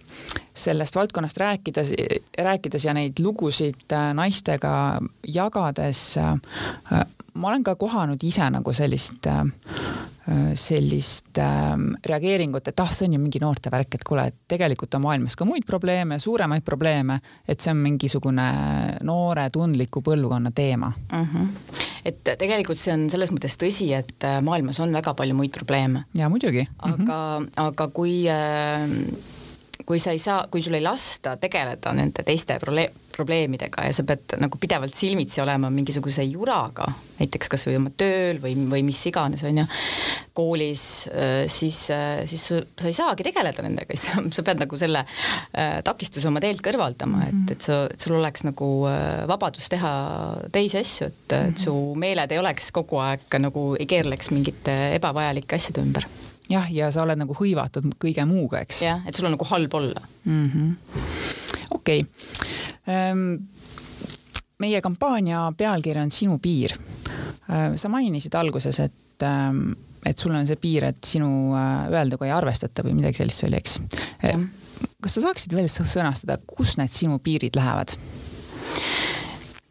sellest 0.59 0.95
valdkonnast 0.95 1.37
rääkides, 1.37 1.93
rääkides 2.37 2.85
ja 2.85 2.93
neid 2.93 3.19
lugusid 3.23 3.91
äh, 3.95 4.11
naistega 4.13 4.99
jagades, 5.27 6.17
äh, 6.17 7.05
ma 7.33 7.51
olen 7.51 7.63
ka 7.63 7.75
kohanud 7.79 8.23
ise 8.23 8.49
nagu 8.51 8.73
sellist, 8.75 9.27
äh, 9.29 9.45
sellist 10.59 11.39
reageeringut, 12.05 12.67
et 12.69 12.81
ah, 12.83 12.91
see 12.93 13.07
on 13.07 13.15
ju 13.15 13.21
mingi 13.21 13.39
noortevärk, 13.41 13.95
et 13.97 14.03
kuule, 14.05 14.27
et 14.29 14.35
tegelikult 14.51 14.93
on 14.99 15.01
maailmas 15.07 15.33
ka 15.39 15.47
muid 15.47 15.65
probleeme, 15.65 16.19
suuremaid 16.21 16.65
probleeme, 16.67 17.17
et 17.47 17.57
see 17.57 17.73
on 17.73 17.81
mingisugune 17.81 18.49
noore 19.07 19.47
tundliku 19.53 20.03
põlvkonna 20.05 20.51
teema 20.55 20.91
mm. 20.91 21.29
-hmm 21.33 21.87
et 22.05 22.29
tegelikult 22.39 22.79
see 22.79 22.93
on 22.93 23.09
selles 23.11 23.29
mõttes 23.35 23.57
tõsi, 23.59 23.89
et 23.93 24.23
maailmas 24.41 24.79
on 24.79 24.93
väga 24.93 25.13
palju 25.13 25.35
muid 25.35 25.51
probleeme. 25.51 26.05
ja 26.15 26.29
muidugi. 26.29 26.67
aga 26.77 26.95
mm, 26.95 27.05
-hmm. 27.05 27.49
aga 27.55 27.87
kui 27.87 28.23
äh, 28.29 28.89
kui 29.89 29.97
sa 29.97 30.13
ei 30.13 30.21
saa, 30.21 30.43
kui 30.53 30.61
sul 30.61 30.77
ei 30.77 30.85
lasta 30.85 31.33
tegeleda 31.41 31.93
nende 31.97 32.21
teiste 32.25 32.59
probleem, 32.61 32.93
probleemidega 33.19 33.87
ja 33.87 33.93
sa 33.95 34.05
pead 34.07 34.35
nagu 34.39 34.59
pidevalt 34.61 34.93
silmitsi 34.95 35.41
olema 35.41 35.71
mingisuguse 35.73 36.23
juraga, 36.29 36.85
näiteks 37.17 37.49
kas 37.51 37.65
või 37.67 37.79
oma 37.79 37.91
tööl 37.97 38.37
või, 38.43 38.53
või 38.69 38.83
mis 38.85 38.99
iganes, 39.09 39.41
on 39.49 39.63
ju, 39.63 39.65
koolis, 40.37 40.83
äh, 41.09 41.41
siis, 41.51 41.81
äh, 41.95 42.21
siis 42.29 42.45
sa 42.51 42.61
ei 42.85 42.95
saagi 42.95 43.25
tegeleda 43.27 43.65
nendega, 43.65 43.97
siis 43.97 44.13
sa, 44.37 44.45
pead 44.45 44.61
nagu 44.61 44.79
selle 44.79 45.01
äh, 45.01 45.79
takistuse 45.89 46.29
oma 46.29 46.43
teelt 46.43 46.61
kõrvaldama, 46.65 47.25
et, 47.25 47.33
mhm. 47.33 47.51
et 47.57 47.65
sa, 47.65 47.81
et 47.89 48.05
sul 48.07 48.19
oleks 48.21 48.45
nagu 48.47 48.69
vabadus 49.27 49.73
teha 49.73 49.91
teisi 50.53 50.79
asju, 50.83 51.09
et, 51.09 51.37
et 51.41 51.65
su 51.65 51.73
meeled 51.99 52.31
ei 52.31 52.39
oleks 52.45 52.69
kogu 52.75 53.01
aeg 53.03 53.41
nagu 53.41 53.71
ei 53.79 53.89
keerleks 53.89 54.29
mingite 54.35 54.79
ebavajalike 55.01 55.57
asjade 55.57 55.81
ümber 55.81 56.05
jah, 56.49 56.69
ja 56.73 56.91
sa 56.91 57.03
oled 57.03 57.19
nagu 57.19 57.35
hõivatud 57.37 57.91
kõige 58.01 58.25
muuga, 58.29 58.63
eks. 58.65 58.83
jah, 58.85 59.03
et 59.07 59.15
sul 59.15 59.29
on 59.29 59.35
nagu 59.37 59.47
halb 59.51 59.73
olla 59.73 60.01
-hmm.. 60.25 60.75
okei 61.77 62.05
ähm,. 62.89 63.35
meie 64.59 64.81
kampaania 64.81 65.51
pealkiri 65.57 66.01
on 66.01 66.11
Sinu 66.11 66.39
piir 66.39 66.75
äh,. 67.49 67.75
sa 67.75 67.89
mainisid 67.89 68.35
alguses, 68.35 68.79
et 68.79 69.23
ähm, 69.23 69.71
et 70.05 70.19
sul 70.19 70.31
on 70.31 70.47
see 70.47 70.55
piir, 70.55 70.83
et 70.83 71.03
sinu 71.03 71.53
äh, 71.59 71.89
öelduga 71.91 72.25
ei 72.25 72.31
arvestata 72.31 72.85
või 72.85 72.95
midagi 72.95 73.19
sellist 73.19 73.43
oli, 73.43 73.59
eks? 73.59 73.79
Kas 75.03 75.17
sa 75.17 75.25
saaksid 75.25 75.51
veel 75.55 75.67
sõnastada, 75.67 76.37
kus 76.47 76.77
need 76.79 76.91
sinu 76.91 77.19
piirid 77.19 77.59
lähevad? 77.59 77.97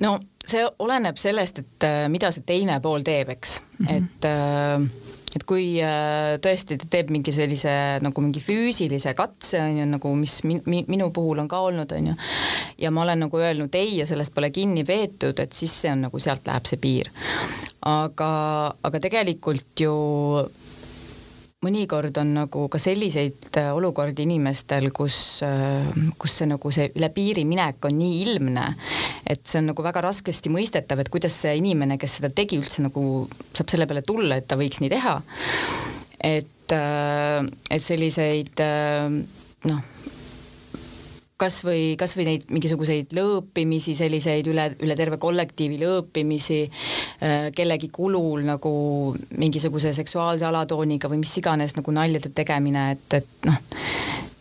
no 0.04 0.18
see 0.48 0.64
oleneb 0.84 1.18
sellest, 1.20 1.62
et 1.62 1.86
äh, 1.86 2.06
mida 2.12 2.30
see 2.34 2.44
teine 2.46 2.78
pool 2.84 3.04
teeb, 3.06 3.32
eks 3.34 3.60
mm, 3.60 3.86
-hmm. 3.86 3.96
et 3.96 4.28
äh, 4.28 5.07
et 5.38 5.46
kui 5.48 5.66
äh, 5.84 6.36
tõesti 6.42 6.78
ta 6.80 6.88
teeb 6.90 7.12
mingi 7.14 7.34
sellise 7.34 7.72
nagu 8.04 8.24
mingi 8.24 8.42
füüsilise 8.42 9.14
katse 9.18 9.62
on 9.62 9.80
ju 9.80 9.88
nagu, 9.88 10.14
mis 10.18 10.40
min, 10.48 10.62
min, 10.66 10.86
minu 10.90 11.10
puhul 11.14 11.42
on 11.44 11.50
ka 11.50 11.62
olnud, 11.68 11.92
on 11.94 12.12
ju, 12.12 12.16
ja 12.82 12.92
ma 12.94 13.04
olen 13.06 13.26
nagu 13.26 13.42
öelnud 13.42 13.74
ei 13.78 13.98
ja 14.00 14.08
sellest 14.08 14.34
pole 14.34 14.50
kinni 14.54 14.84
peetud, 14.88 15.38
et 15.38 15.54
siis 15.54 15.74
see 15.84 15.92
on 15.94 16.08
nagu 16.08 16.22
sealt 16.22 16.46
läheb 16.50 16.68
see 16.68 16.80
piir. 16.82 17.12
aga, 17.88 18.30
aga 18.84 19.00
tegelikult 19.00 19.86
ju 19.86 19.94
mõnikord 21.64 22.14
on 22.20 22.34
nagu 22.36 22.66
ka 22.70 22.78
selliseid 22.78 23.48
äh, 23.58 23.70
olukordi 23.74 24.22
inimestel, 24.26 24.90
kus, 24.94 25.40
äh, 25.46 25.88
kus 26.18 26.36
see 26.38 26.50
nagu 26.50 26.70
see 26.74 26.90
üle 26.94 27.10
piiri 27.14 27.42
minek 27.48 27.88
on 27.88 27.98
nii 27.98 28.20
ilmne, 28.26 28.66
et 29.28 29.44
see 29.44 29.60
on 29.60 29.70
nagu 29.72 29.84
väga 29.84 30.02
raskesti 30.08 30.52
mõistetav, 30.52 31.02
et 31.02 31.12
kuidas 31.12 31.36
see 31.44 31.58
inimene, 31.60 31.98
kes 32.00 32.18
seda 32.18 32.32
tegi, 32.34 32.58
üldse 32.60 32.84
nagu 32.84 33.02
saab 33.52 33.68
selle 33.68 33.88
peale 33.88 34.02
tulla, 34.06 34.38
et 34.40 34.48
ta 34.48 34.56
võiks 34.60 34.80
nii 34.82 34.92
teha. 34.92 35.18
et, 36.24 36.72
äh, 36.74 37.44
et 37.70 37.82
selliseid 37.82 38.64
noh 39.68 39.84
kas 41.38 41.60
või, 41.62 41.94
kas 41.98 42.16
või 42.18 42.26
neid 42.26 42.48
mingisuguseid 42.50 43.12
lõõpimisi, 43.14 43.94
selliseid 43.98 44.48
üle, 44.50 44.64
üle 44.82 44.96
terve 44.98 45.20
kollektiivi 45.22 45.78
lõõpimisi 45.80 46.60
äh, 46.66 47.48
kellegi 47.54 47.90
kulul 47.94 48.42
nagu 48.46 48.72
mingisuguse 49.38 49.92
seksuaalse 49.96 50.48
alatooniga 50.48 51.10
või 51.10 51.22
mis 51.22 51.36
iganes 51.38 51.76
nagu 51.78 51.94
naljade 51.94 52.32
tegemine, 52.34 52.90
et, 52.96 53.20
et 53.20 53.46
noh, 53.46 53.60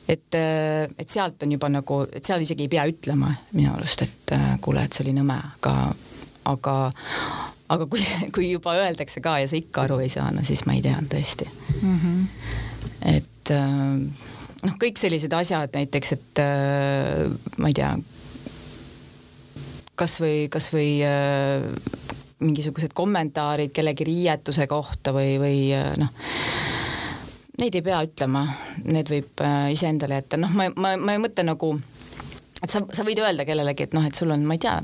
et, 0.08 0.36
äh, 0.36 0.88
et 0.98 1.10
sealt 1.10 1.44
on 1.44 1.52
juba 1.52 1.70
nagu, 1.72 2.02
et 2.12 2.26
seal 2.26 2.44
isegi 2.44 2.68
ei 2.68 2.72
pea 2.72 2.88
ütlema 2.90 3.34
minu 3.54 3.74
arust, 3.76 4.06
et 4.08 4.34
äh, 4.36 4.50
kuule, 4.64 4.86
et 4.88 4.96
see 4.96 5.04
oli 5.06 5.16
nõme, 5.18 5.38
aga, 5.58 5.76
aga 6.54 6.76
aga 7.76 7.88
kui, 7.92 8.04
kui 8.36 8.52
juba 8.54 8.78
öeldakse 8.80 9.22
ka 9.24 9.38
ja 9.42 9.50
sa 9.52 9.60
ikka 9.60 9.84
aru 9.88 10.00
ei 10.04 10.12
saa, 10.12 10.30
no 10.32 10.46
siis 10.48 10.64
ma 10.68 10.78
ei 10.78 10.84
tea 10.86 11.02
tõesti 11.12 11.50
mm. 11.50 11.98
-hmm. 11.98 12.22
et 13.16 13.52
äh, 13.52 13.66
noh, 14.64 14.78
kõik 14.80 15.02
sellised 15.02 15.34
asjad 15.36 15.76
näiteks, 15.76 16.14
et 16.16 16.44
ma 17.58 17.68
ei 17.68 17.76
tea, 17.76 17.92
kasvõi, 20.00 20.48
kasvõi 20.54 20.90
mingisugused 22.38 22.94
kommentaarid 22.94 23.74
kellegi 23.74 24.06
riietuse 24.06 24.68
kohta 24.70 25.12
või, 25.12 25.36
või 25.42 25.60
noh, 25.98 26.14
neid 27.58 27.76
ei 27.76 27.84
pea 27.86 28.02
ütlema, 28.06 28.46
need 28.86 29.10
võib 29.12 29.44
äh, 29.46 29.70
iseendale 29.74 30.22
jätta, 30.22 30.40
noh, 30.42 30.54
ma, 30.54 30.70
ma, 30.76 30.94
ma 31.02 31.16
ei 31.16 31.22
mõtle 31.22 31.46
nagu, 31.48 31.74
et 32.62 32.70
sa, 32.70 32.84
sa 32.86 33.06
võid 33.08 33.22
öelda 33.24 33.48
kellelegi, 33.48 33.88
et 33.88 33.98
noh, 33.98 34.06
et 34.06 34.18
sul 34.18 34.34
on, 34.34 34.46
ma 34.46 34.58
ei 34.58 34.62
tea, 34.62 34.78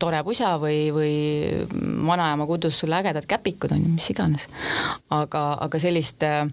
tore 0.00 0.22
pusa 0.24 0.54
või, 0.60 0.88
või 0.96 1.14
vanaema 2.08 2.46
kudus 2.48 2.80
sul 2.80 2.96
ägedad 2.96 3.26
käpikud 3.28 3.72
on 3.76 3.84
ju, 3.84 3.94
mis 3.96 4.10
iganes. 4.12 4.48
aga, 5.12 5.44
aga 5.60 5.80
sellist 5.82 6.24
äh, 6.24 6.46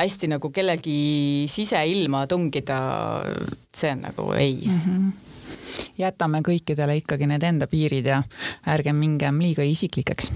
hästi 0.00 0.30
nagu 0.32 0.50
kellegi 0.54 1.46
siseilma 1.50 2.26
tungida, 2.30 2.78
see 3.76 3.92
on 3.96 4.06
nagu 4.08 4.30
ei 4.36 4.62
mm. 4.66 4.86
-hmm 4.86 5.26
jätame 5.98 6.40
kõikidele 6.42 6.96
ikkagi 6.98 7.28
need 7.30 7.44
enda 7.46 7.66
piirid 7.70 8.06
ja 8.06 8.22
ärgem 8.66 8.96
mingem 8.96 9.38
liiga 9.38 9.62
isiklikeks. 9.62 10.32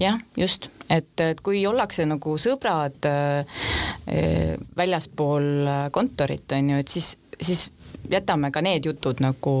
Jah, 0.00 0.20
just, 0.36 0.70
et, 0.90 1.10
et 1.20 1.40
kui 1.44 1.64
ollakse 1.66 2.06
nagu 2.08 2.36
sõbrad 2.40 3.08
äh, 3.10 3.58
väljaspool 4.76 5.90
kontorit 5.94 6.56
on 6.56 6.70
ju, 6.74 6.84
et 6.84 6.88
siis, 6.88 7.12
siis 7.40 7.68
jätame 8.10 8.52
ka 8.54 8.62
need 8.64 8.86
jutud 8.88 9.20
nagu 9.24 9.56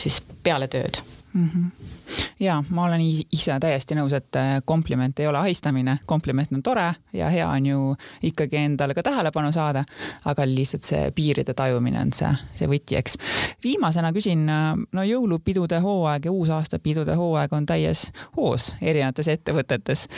siis 0.00 0.20
peale 0.42 0.68
tööd 0.72 1.00
mm. 1.34 1.48
-hmm 1.48 2.24
ja 2.40 2.64
ma 2.68 2.84
olen 2.84 3.00
ise 3.32 3.56
täiesti 3.60 3.96
nõus, 3.96 4.12
et 4.16 4.36
äh, 4.36 4.56
kompliment 4.64 5.18
ei 5.20 5.28
ole 5.30 5.38
ahistamine, 5.38 5.98
kompliment 6.06 6.52
on 6.52 6.62
tore 6.62 6.86
ja 7.12 7.28
hea 7.30 7.46
on 7.48 7.66
ju 7.66 7.80
ikkagi 8.22 8.56
endale 8.56 8.94
ka 8.94 9.02
tähelepanu 9.02 9.52
saada, 9.52 9.84
aga 10.24 10.46
lihtsalt 10.48 10.84
see 10.88 11.10
piiride 11.14 11.54
tajumine 11.54 12.00
on 12.00 12.12
see, 12.16 12.30
see 12.54 12.68
võti, 12.70 12.98
eks. 12.98 13.16
viimasena 13.64 14.12
küsin, 14.16 14.46
äh, 14.50 14.72
no 14.92 15.06
jõulupidude 15.06 15.80
hooaeg 15.84 16.28
ja 16.28 16.32
uusaastapidude 16.32 17.16
hooaeg 17.18 17.52
on 17.52 17.66
täies 17.66 18.08
hoos 18.36 18.72
erinevates 18.82 19.30
ettevõtetes. 19.36 20.08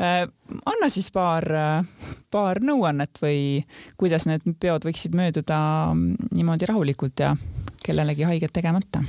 Äh, 0.00 0.24
anna 0.66 0.88
siis 0.88 1.10
paar, 1.12 1.44
paar 2.30 2.62
nõuannet 2.64 3.20
või 3.22 3.64
kuidas 4.00 4.26
need 4.28 4.46
peod 4.60 4.88
võiksid 4.88 5.16
mööduda 5.16 5.58
mm, 5.92 6.32
niimoodi 6.32 6.70
rahulikult 6.70 7.20
ja 7.20 7.36
kellelegi 7.84 8.26
haiget 8.28 8.52
tegemata? 8.56 9.04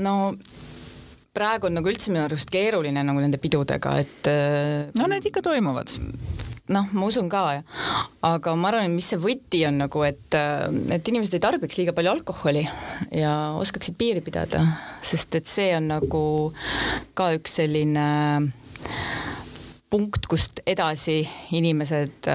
no 0.00 0.32
praegu 1.36 1.68
on 1.68 1.78
nagu 1.78 1.90
üldse 1.90 2.10
minu 2.12 2.24
arust 2.24 2.50
keeruline 2.52 3.04
nagu 3.06 3.22
nende 3.22 3.40
pidudega, 3.42 3.96
et. 4.02 4.30
Äh, 4.30 4.90
no 4.98 5.08
need 5.10 5.26
ikka 5.30 5.44
toimuvad 5.46 5.94
noh, 6.70 6.86
ma 6.94 7.06
usun 7.08 7.26
ka, 7.30 7.42
aga 8.26 8.52
ma 8.54 8.68
arvan, 8.70 8.92
mis 8.94 9.08
see 9.10 9.18
võti 9.18 9.64
on 9.66 9.80
nagu, 9.82 10.04
et, 10.06 10.28
äh, 10.38 10.66
et 10.94 11.08
inimesed 11.10 11.34
ei 11.34 11.42
tarbiks 11.42 11.80
liiga 11.80 11.94
palju 11.96 12.12
alkoholi 12.12 12.62
ja 13.16 13.32
oskaksid 13.58 13.98
piiri 13.98 14.22
pidada, 14.22 14.62
sest 15.02 15.34
et 15.38 15.50
see 15.50 15.72
on 15.74 15.90
nagu 15.90 16.22
ka 17.18 17.32
üks 17.38 17.58
selline 17.58 18.06
äh, 18.38 19.00
punkt, 19.90 20.30
kust 20.30 20.62
edasi 20.70 21.24
inimesed 21.58 22.30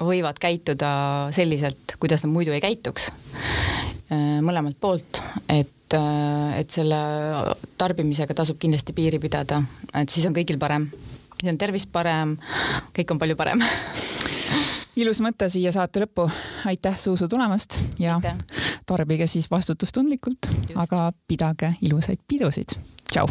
võivad 0.00 0.38
käituda 0.40 0.90
selliselt, 1.32 1.96
kuidas 2.00 2.24
nad 2.24 2.32
muidu 2.32 2.52
ei 2.56 2.62
käituks. 2.64 3.10
Mõlemalt 4.10 4.78
poolt, 4.80 5.20
et, 5.50 5.96
et 6.56 6.70
selle 6.70 6.98
tarbimisega 7.78 8.36
tasub 8.38 8.58
kindlasti 8.62 8.94
piiri 8.94 9.18
pidada, 9.22 9.58
et 9.94 10.12
siis 10.12 10.28
on 10.28 10.36
kõigil 10.36 10.60
parem, 10.62 10.86
siis 11.40 11.50
on 11.50 11.58
tervis 11.58 11.88
parem, 11.90 12.36
kõik 12.96 13.14
on 13.14 13.22
palju 13.22 13.38
parem 13.38 13.64
ilus 15.00 15.20
mõte 15.24 15.48
siia 15.52 15.72
saate 15.74 16.02
lõppu. 16.04 16.28
aitäh, 16.64 16.98
Zuzu, 16.98 17.28
tulemast 17.28 17.80
ja 17.98 18.16
aitäh. 18.16 18.38
tarbige 18.86 19.26
siis 19.26 19.50
vastutustundlikult, 19.50 20.50
aga 20.74 21.12
pidage 21.28 21.74
ilusaid 21.82 22.22
pidusid. 22.28 22.78
tšau. 23.10 23.28